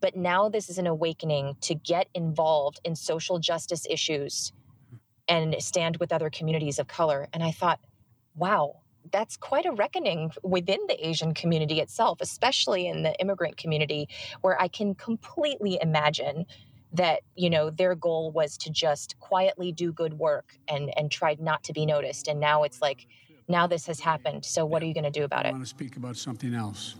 But 0.00 0.16
now 0.16 0.48
this 0.48 0.68
is 0.70 0.78
an 0.78 0.86
awakening 0.86 1.56
to 1.62 1.74
get 1.74 2.08
involved 2.14 2.80
in 2.84 2.96
social 2.96 3.38
justice 3.38 3.86
issues 3.88 4.52
and 5.28 5.54
stand 5.58 5.98
with 5.98 6.12
other 6.12 6.30
communities 6.30 6.78
of 6.78 6.88
color. 6.88 7.28
And 7.32 7.42
I 7.42 7.52
thought, 7.52 7.80
wow, 8.34 8.80
that's 9.12 9.36
quite 9.36 9.66
a 9.66 9.72
reckoning 9.72 10.32
within 10.42 10.80
the 10.88 11.06
Asian 11.08 11.34
community 11.34 11.80
itself, 11.80 12.18
especially 12.20 12.86
in 12.86 13.02
the 13.02 13.14
immigrant 13.20 13.56
community, 13.56 14.08
where 14.40 14.60
I 14.60 14.68
can 14.68 14.94
completely 14.94 15.78
imagine 15.80 16.46
that 16.92 17.20
you 17.36 17.48
know 17.48 17.70
their 17.70 17.94
goal 17.94 18.32
was 18.32 18.56
to 18.58 18.70
just 18.70 19.18
quietly 19.20 19.70
do 19.70 19.92
good 19.92 20.14
work 20.14 20.56
and 20.66 20.92
and 20.96 21.10
tried 21.10 21.40
not 21.40 21.62
to 21.64 21.72
be 21.72 21.86
noticed. 21.86 22.26
And 22.26 22.40
now 22.40 22.64
it's 22.64 22.82
like 22.82 23.06
now 23.48 23.66
this 23.66 23.86
has 23.86 24.00
happened. 24.00 24.44
So 24.44 24.66
what 24.66 24.82
are 24.82 24.86
you 24.86 24.94
going 24.94 25.04
to 25.04 25.10
do 25.10 25.24
about 25.24 25.44
it 25.46 25.48
i 25.48 25.52
want 25.52 25.64
to 25.64 25.68
speak 25.68 25.96
about 25.96 26.16
something 26.16 26.54
else 26.54 26.94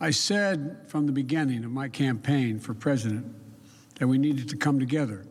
i 0.00 0.10
said 0.10 0.78
from 0.86 1.06
the 1.06 1.12
beginning 1.12 1.64
of 1.64 1.70
my 1.70 1.88
campaign 1.88 2.58
for 2.58 2.74
president 2.74 3.26
that 3.98 4.06
we 4.06 4.18
needed 4.18 4.48
to 4.48 4.56
come 4.56 4.78
together 4.78 5.24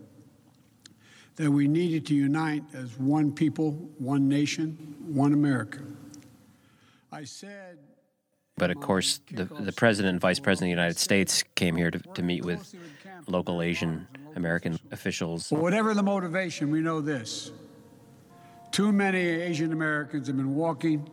that 1.37 1.51
we 1.51 1.67
needed 1.67 2.05
to 2.07 2.15
unite 2.15 2.63
as 2.73 2.97
one 2.97 3.31
people, 3.31 3.71
one 3.99 4.27
nation, 4.27 4.95
one 5.07 5.33
America. 5.33 5.79
I 7.11 7.23
said. 7.23 7.77
But 8.57 8.71
of 8.71 8.79
course, 8.81 9.21
the, 9.31 9.45
the 9.45 9.71
president 9.71 10.13
and 10.13 10.21
vice 10.21 10.39
president 10.39 10.71
of 10.71 10.75
the 10.75 10.81
United 10.81 10.97
States 10.97 11.43
came 11.53 11.75
here 11.75 11.91
to, 11.91 11.99
to 11.99 12.23
meet 12.23 12.43
with 12.43 12.73
local 13.27 13.61
Asian 13.61 14.07
American 14.35 14.79
officials. 14.91 15.51
Well, 15.51 15.61
whatever 15.61 15.93
the 15.93 16.01
motivation, 16.01 16.71
we 16.71 16.81
know 16.81 16.99
this. 16.99 17.51
Too 18.71 18.91
many 18.91 19.19
Asian 19.19 19.71
Americans 19.71 20.25
have 20.27 20.37
been 20.37 20.55
walking 20.55 21.07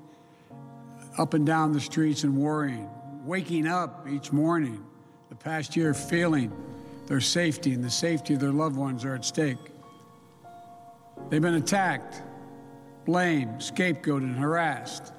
up 1.18 1.34
and 1.34 1.44
down 1.44 1.72
the 1.72 1.80
streets 1.80 2.24
and 2.24 2.36
worrying, 2.36 2.88
waking 3.24 3.66
up 3.66 4.06
each 4.08 4.32
morning 4.32 4.84
the 5.30 5.34
past 5.34 5.76
year 5.76 5.94
feeling 5.94 6.52
their 7.06 7.20
safety 7.20 7.72
and 7.72 7.82
the 7.82 7.90
safety 7.90 8.34
of 8.34 8.40
their 8.40 8.52
loved 8.52 8.76
ones 8.76 9.04
are 9.04 9.14
at 9.14 9.24
stake. 9.24 9.58
They've 11.30 11.40
been 11.40 11.54
attacked, 11.54 12.22
blamed, 13.06 13.60
scapegoated, 13.60 14.24
and 14.24 14.36
harassed. 14.36 15.12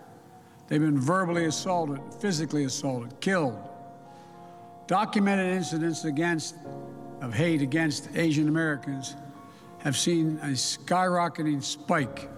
They've 0.67 0.81
been 0.81 0.99
verbally 0.99 1.45
assaulted, 1.45 1.99
physically 2.19 2.63
assaulted, 2.65 3.19
killed. 3.21 3.57
Documented 4.87 5.55
incidents 5.55 6.05
against 6.05 6.55
of 7.21 7.33
hate 7.33 7.61
against 7.61 8.09
Asian 8.15 8.47
Americans 8.47 9.15
have 9.79 9.97
seen 9.97 10.37
a 10.43 10.47
skyrocketing 10.47 11.63
spike 11.63 12.29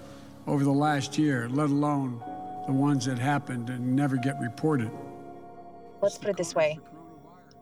over 0.46 0.64
the 0.64 0.72
last 0.72 1.18
year, 1.18 1.50
let 1.50 1.70
alone 1.70 2.22
the 2.68 2.74
ones 2.74 3.06
that 3.06 3.20
happened 3.20 3.70
and 3.70 3.96
never 3.96 4.16
get 4.16 4.40
reported. 4.40 4.92
Let's 6.02 6.18
put 6.18 6.30
it 6.30 6.38
this 6.38 6.54
way. 6.54 6.80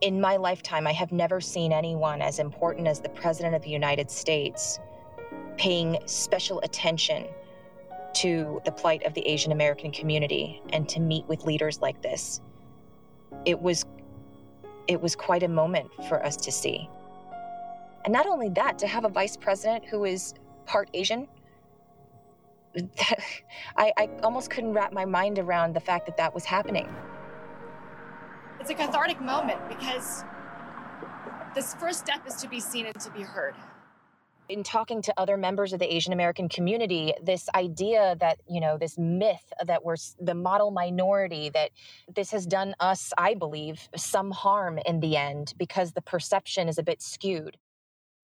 In 0.02 0.19
my 0.19 0.36
lifetime, 0.36 0.88
I 0.88 0.91
have 0.91 1.12
never 1.12 1.39
seen 1.39 1.71
anyone 1.71 2.21
as 2.21 2.39
important 2.39 2.88
as 2.88 3.00
the 3.00 3.10
President 3.10 3.56
of 3.56 3.62
the 3.62 3.69
United 3.69 4.12
States 4.12 4.80
paying 5.58 5.98
special 6.06 6.60
attention 6.62 7.28
to 8.15 8.62
the 8.65 8.71
plight 8.71 9.04
of 9.04 9.13
the 9.13 9.26
Asian 9.28 9.52
American 9.52 9.91
community 9.91 10.62
and 10.71 10.88
to 10.89 11.00
meet 11.00 11.26
with 11.28 11.45
leaders 11.45 11.82
like 11.82 12.02
this. 12.02 12.41
It 13.45 13.62
was 13.62 13.86
it 14.88 15.02
was 15.02 15.15
quite 15.15 15.41
a 15.41 15.48
moment 15.48 15.89
for 16.08 16.24
us 16.24 16.36
to 16.38 16.52
see. 16.52 16.88
And 18.04 18.13
not 18.13 18.28
only 18.28 18.50
that, 18.50 18.78
to 18.80 18.88
have 18.88 19.04
a 19.04 19.10
vice 19.10 19.36
president 19.36 19.84
who 19.86 20.06
is 20.06 20.36
part 20.67 20.89
Asian, 20.93 21.28
that, 22.76 23.19
I, 23.78 23.91
I 23.98 24.10
almost 24.21 24.52
couldn't 24.52 24.74
wrap 24.74 24.93
my 24.93 25.06
mind 25.06 25.39
around 25.39 25.74
the 25.74 25.80
fact 25.80 26.06
that 26.06 26.17
that 26.17 26.36
was 26.36 26.45
happening. 26.45 26.88
It's 28.67 28.71
a 28.71 28.84
cathartic 28.84 29.21
moment 29.21 29.60
because 29.69 30.23
this 31.54 31.75
first 31.75 31.99
step 31.99 32.25
is 32.25 32.34
to 32.38 32.49
be 32.49 32.60
seen 32.60 32.88
and 32.88 32.99
to 32.99 33.12
be 33.12 33.21
heard 33.21 33.54
in 34.49 34.63
talking 34.63 35.04
to 35.04 35.13
other 35.17 35.38
members 35.38 35.71
of 35.71 35.78
the 35.78 35.93
Asian 35.93 36.13
American 36.13 36.49
community, 36.49 37.13
this 37.21 37.47
idea 37.54 38.15
that, 38.19 38.39
you 38.49 38.60
know, 38.60 38.75
this 38.75 38.97
myth 38.97 39.54
that 39.67 39.86
we're 39.86 39.97
the 40.19 40.34
model 40.34 40.71
minority, 40.71 41.49
that 41.49 41.69
this 42.15 42.32
has 42.32 42.47
done 42.47 42.73
us, 42.80 43.13
I 43.19 43.36
believe, 43.36 43.88
some 43.95 44.32
harm 44.32 44.80
in 44.84 44.99
the 44.99 45.15
end 45.15 45.54
because 45.60 45.91
the 45.91 46.01
perception 46.01 46.67
is 46.67 46.80
a 46.80 46.84
bit 46.84 47.04
skewed. 47.04 47.58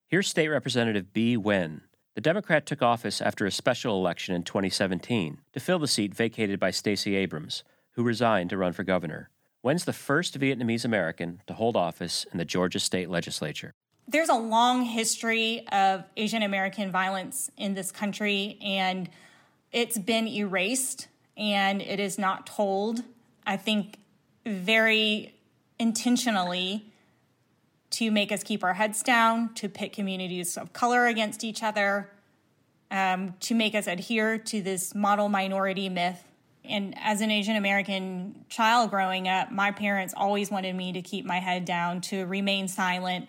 Here's 0.08 0.28
State 0.28 0.50
Representative 0.50 1.14
Bee 1.14 1.38
Nguyen. 1.38 1.82
The 2.16 2.22
Democrat 2.22 2.66
took 2.66 2.82
office 2.82 3.22
after 3.22 3.46
a 3.46 3.52
special 3.52 3.96
election 3.96 4.34
in 4.34 4.42
2017 4.42 5.38
to 5.54 5.60
fill 5.60 5.78
the 5.78 5.88
seat 5.88 6.16
vacated 6.16 6.60
by 6.60 6.72
Stacey 6.72 7.16
Abrams, 7.16 7.64
who 7.92 8.02
resigned 8.02 8.50
to 8.50 8.58
run 8.58 8.74
for 8.74 8.84
governor. 8.84 9.30
Nguyen's 9.64 9.86
the 9.86 9.94
first 9.94 10.40
Vietnamese 10.40 10.86
American 10.86 11.42
to 11.48 11.54
hold 11.54 11.76
office 11.76 12.26
in 12.32 12.38
the 12.38 12.46
Georgia 12.46 12.80
state 12.80 13.10
legislature 13.10 13.74
there's 14.12 14.30
a 14.30 14.36
long 14.36 14.84
history 14.84 15.66
of 15.72 16.04
Asian 16.18 16.44
American 16.44 16.92
violence 16.92 17.50
in 17.58 17.74
this 17.74 17.92
country, 17.92 18.58
and 18.62 19.10
it's 19.72 19.98
been 19.98 20.28
erased 20.28 21.08
and 21.38 21.82
it 21.82 22.00
is 22.00 22.18
not 22.18 22.46
told. 22.46 23.04
I 23.48 23.58
think 23.58 23.98
very 24.46 25.34
intentionally 25.80 26.86
to 27.92 28.12
make 28.12 28.32
us 28.32 28.44
keep 28.44 28.64
our 28.64 28.74
heads 28.74 29.02
down, 29.02 29.54
to 29.56 29.70
pit 29.70 29.94
communities 29.94 30.58
of 30.58 30.74
color 30.74 31.08
against 31.08 31.44
each 31.44 31.64
other, 31.64 32.10
um, 32.90 33.34
to 33.40 33.56
make 33.56 33.76
us 33.76 33.88
adhere 33.88 34.38
to 34.38 34.62
this 34.62 34.94
model 34.94 35.30
minority 35.30 35.90
myth. 35.90 36.24
And 36.64 36.96
as 36.98 37.22
an 37.22 37.32
Asian 37.32 37.56
American 37.56 38.46
child 38.50 38.92
growing 38.92 39.28
up, 39.28 39.52
my 39.52 39.72
parents 39.72 40.14
always 40.16 40.52
wanted 40.52 40.76
me 40.76 40.94
to 40.94 41.02
keep 41.02 41.26
my 41.26 41.40
head 41.40 41.66
down, 41.66 42.02
to 42.02 42.26
remain 42.26 42.68
silent, 42.68 43.28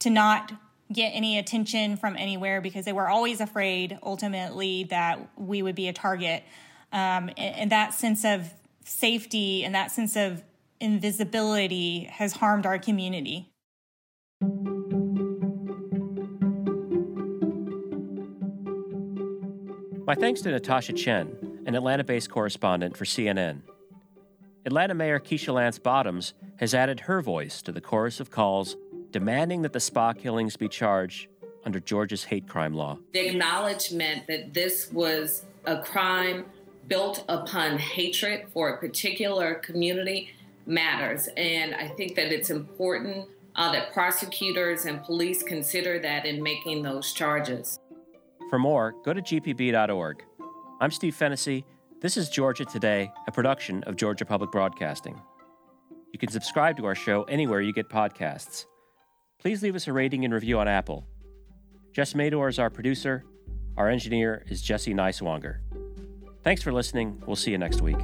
to 0.00 0.10
not 0.10 0.52
get 0.92 1.10
any 1.10 1.38
attention 1.38 1.96
from 1.96 2.16
anywhere 2.16 2.60
because 2.60 2.84
they 2.84 2.92
were 2.92 3.08
always 3.08 3.40
afraid 3.40 3.98
ultimately 4.02 4.84
that 4.84 5.18
we 5.36 5.62
would 5.62 5.74
be 5.74 5.88
a 5.88 5.92
target. 5.92 6.44
Um, 6.92 7.30
and, 7.36 7.56
and 7.56 7.72
that 7.72 7.94
sense 7.94 8.24
of 8.24 8.52
safety 8.84 9.64
and 9.64 9.74
that 9.74 9.90
sense 9.90 10.14
of 10.14 10.42
invisibility 10.80 12.04
has 12.04 12.34
harmed 12.34 12.66
our 12.66 12.78
community. 12.78 13.50
My 20.06 20.14
thanks 20.14 20.42
to 20.42 20.50
Natasha 20.50 20.92
Chen, 20.92 21.34
an 21.66 21.74
Atlanta 21.74 22.04
based 22.04 22.30
correspondent 22.30 22.96
for 22.96 23.04
CNN. 23.04 23.62
Atlanta 24.66 24.94
Mayor 24.94 25.20
Keisha 25.20 25.52
Lance 25.52 25.78
Bottoms 25.78 26.34
has 26.56 26.74
added 26.74 27.00
her 27.00 27.20
voice 27.20 27.60
to 27.62 27.72
the 27.72 27.80
chorus 27.80 28.20
of 28.20 28.30
calls 28.30 28.76
demanding 29.10 29.62
that 29.62 29.72
the 29.72 29.80
spa 29.80 30.12
killings 30.12 30.56
be 30.56 30.68
charged 30.68 31.28
under 31.64 31.80
Georgia's 31.80 32.24
hate 32.24 32.48
crime 32.48 32.74
law. 32.74 32.98
The 33.12 33.28
acknowledgement 33.28 34.26
that 34.26 34.52
this 34.52 34.90
was 34.90 35.44
a 35.66 35.80
crime 35.80 36.46
built 36.88 37.24
upon 37.28 37.78
hatred 37.78 38.46
for 38.52 38.70
a 38.70 38.78
particular 38.78 39.54
community 39.54 40.30
matters. 40.66 41.28
And 41.36 41.74
I 41.74 41.88
think 41.88 42.16
that 42.16 42.32
it's 42.32 42.50
important 42.50 43.28
uh, 43.56 43.72
that 43.72 43.92
prosecutors 43.92 44.84
and 44.84 45.02
police 45.02 45.42
consider 45.42 45.98
that 46.00 46.26
in 46.26 46.42
making 46.42 46.82
those 46.82 47.12
charges. 47.12 47.78
For 48.50 48.58
more, 48.58 48.94
go 49.04 49.12
to 49.12 49.22
gpb.org. 49.22 50.24
I'm 50.80 50.90
Steve 50.90 51.14
Fennessy. 51.14 51.64
This 52.00 52.16
is 52.16 52.28
Georgia 52.28 52.64
Today, 52.64 53.10
a 53.26 53.32
production 53.32 53.82
of 53.84 53.96
Georgia 53.96 54.24
Public 54.24 54.50
Broadcasting. 54.50 55.20
You 56.12 56.18
can 56.18 56.30
subscribe 56.30 56.76
to 56.76 56.84
our 56.84 56.94
show 56.94 57.22
anywhere 57.24 57.60
you 57.60 57.72
get 57.72 57.88
podcasts 57.88 58.66
please 59.44 59.62
leave 59.62 59.74
us 59.74 59.86
a 59.86 59.92
rating 59.92 60.24
and 60.24 60.32
review 60.32 60.58
on 60.58 60.66
Apple. 60.66 61.06
Jess 61.92 62.14
Mador 62.14 62.48
is 62.48 62.58
our 62.58 62.70
producer. 62.70 63.24
Our 63.76 63.90
engineer 63.90 64.42
is 64.48 64.62
Jesse 64.62 64.94
Neiswanger. 64.94 65.58
Thanks 66.42 66.62
for 66.62 66.72
listening. 66.72 67.22
We'll 67.26 67.36
see 67.36 67.50
you 67.50 67.58
next 67.58 67.82
week. 67.82 67.98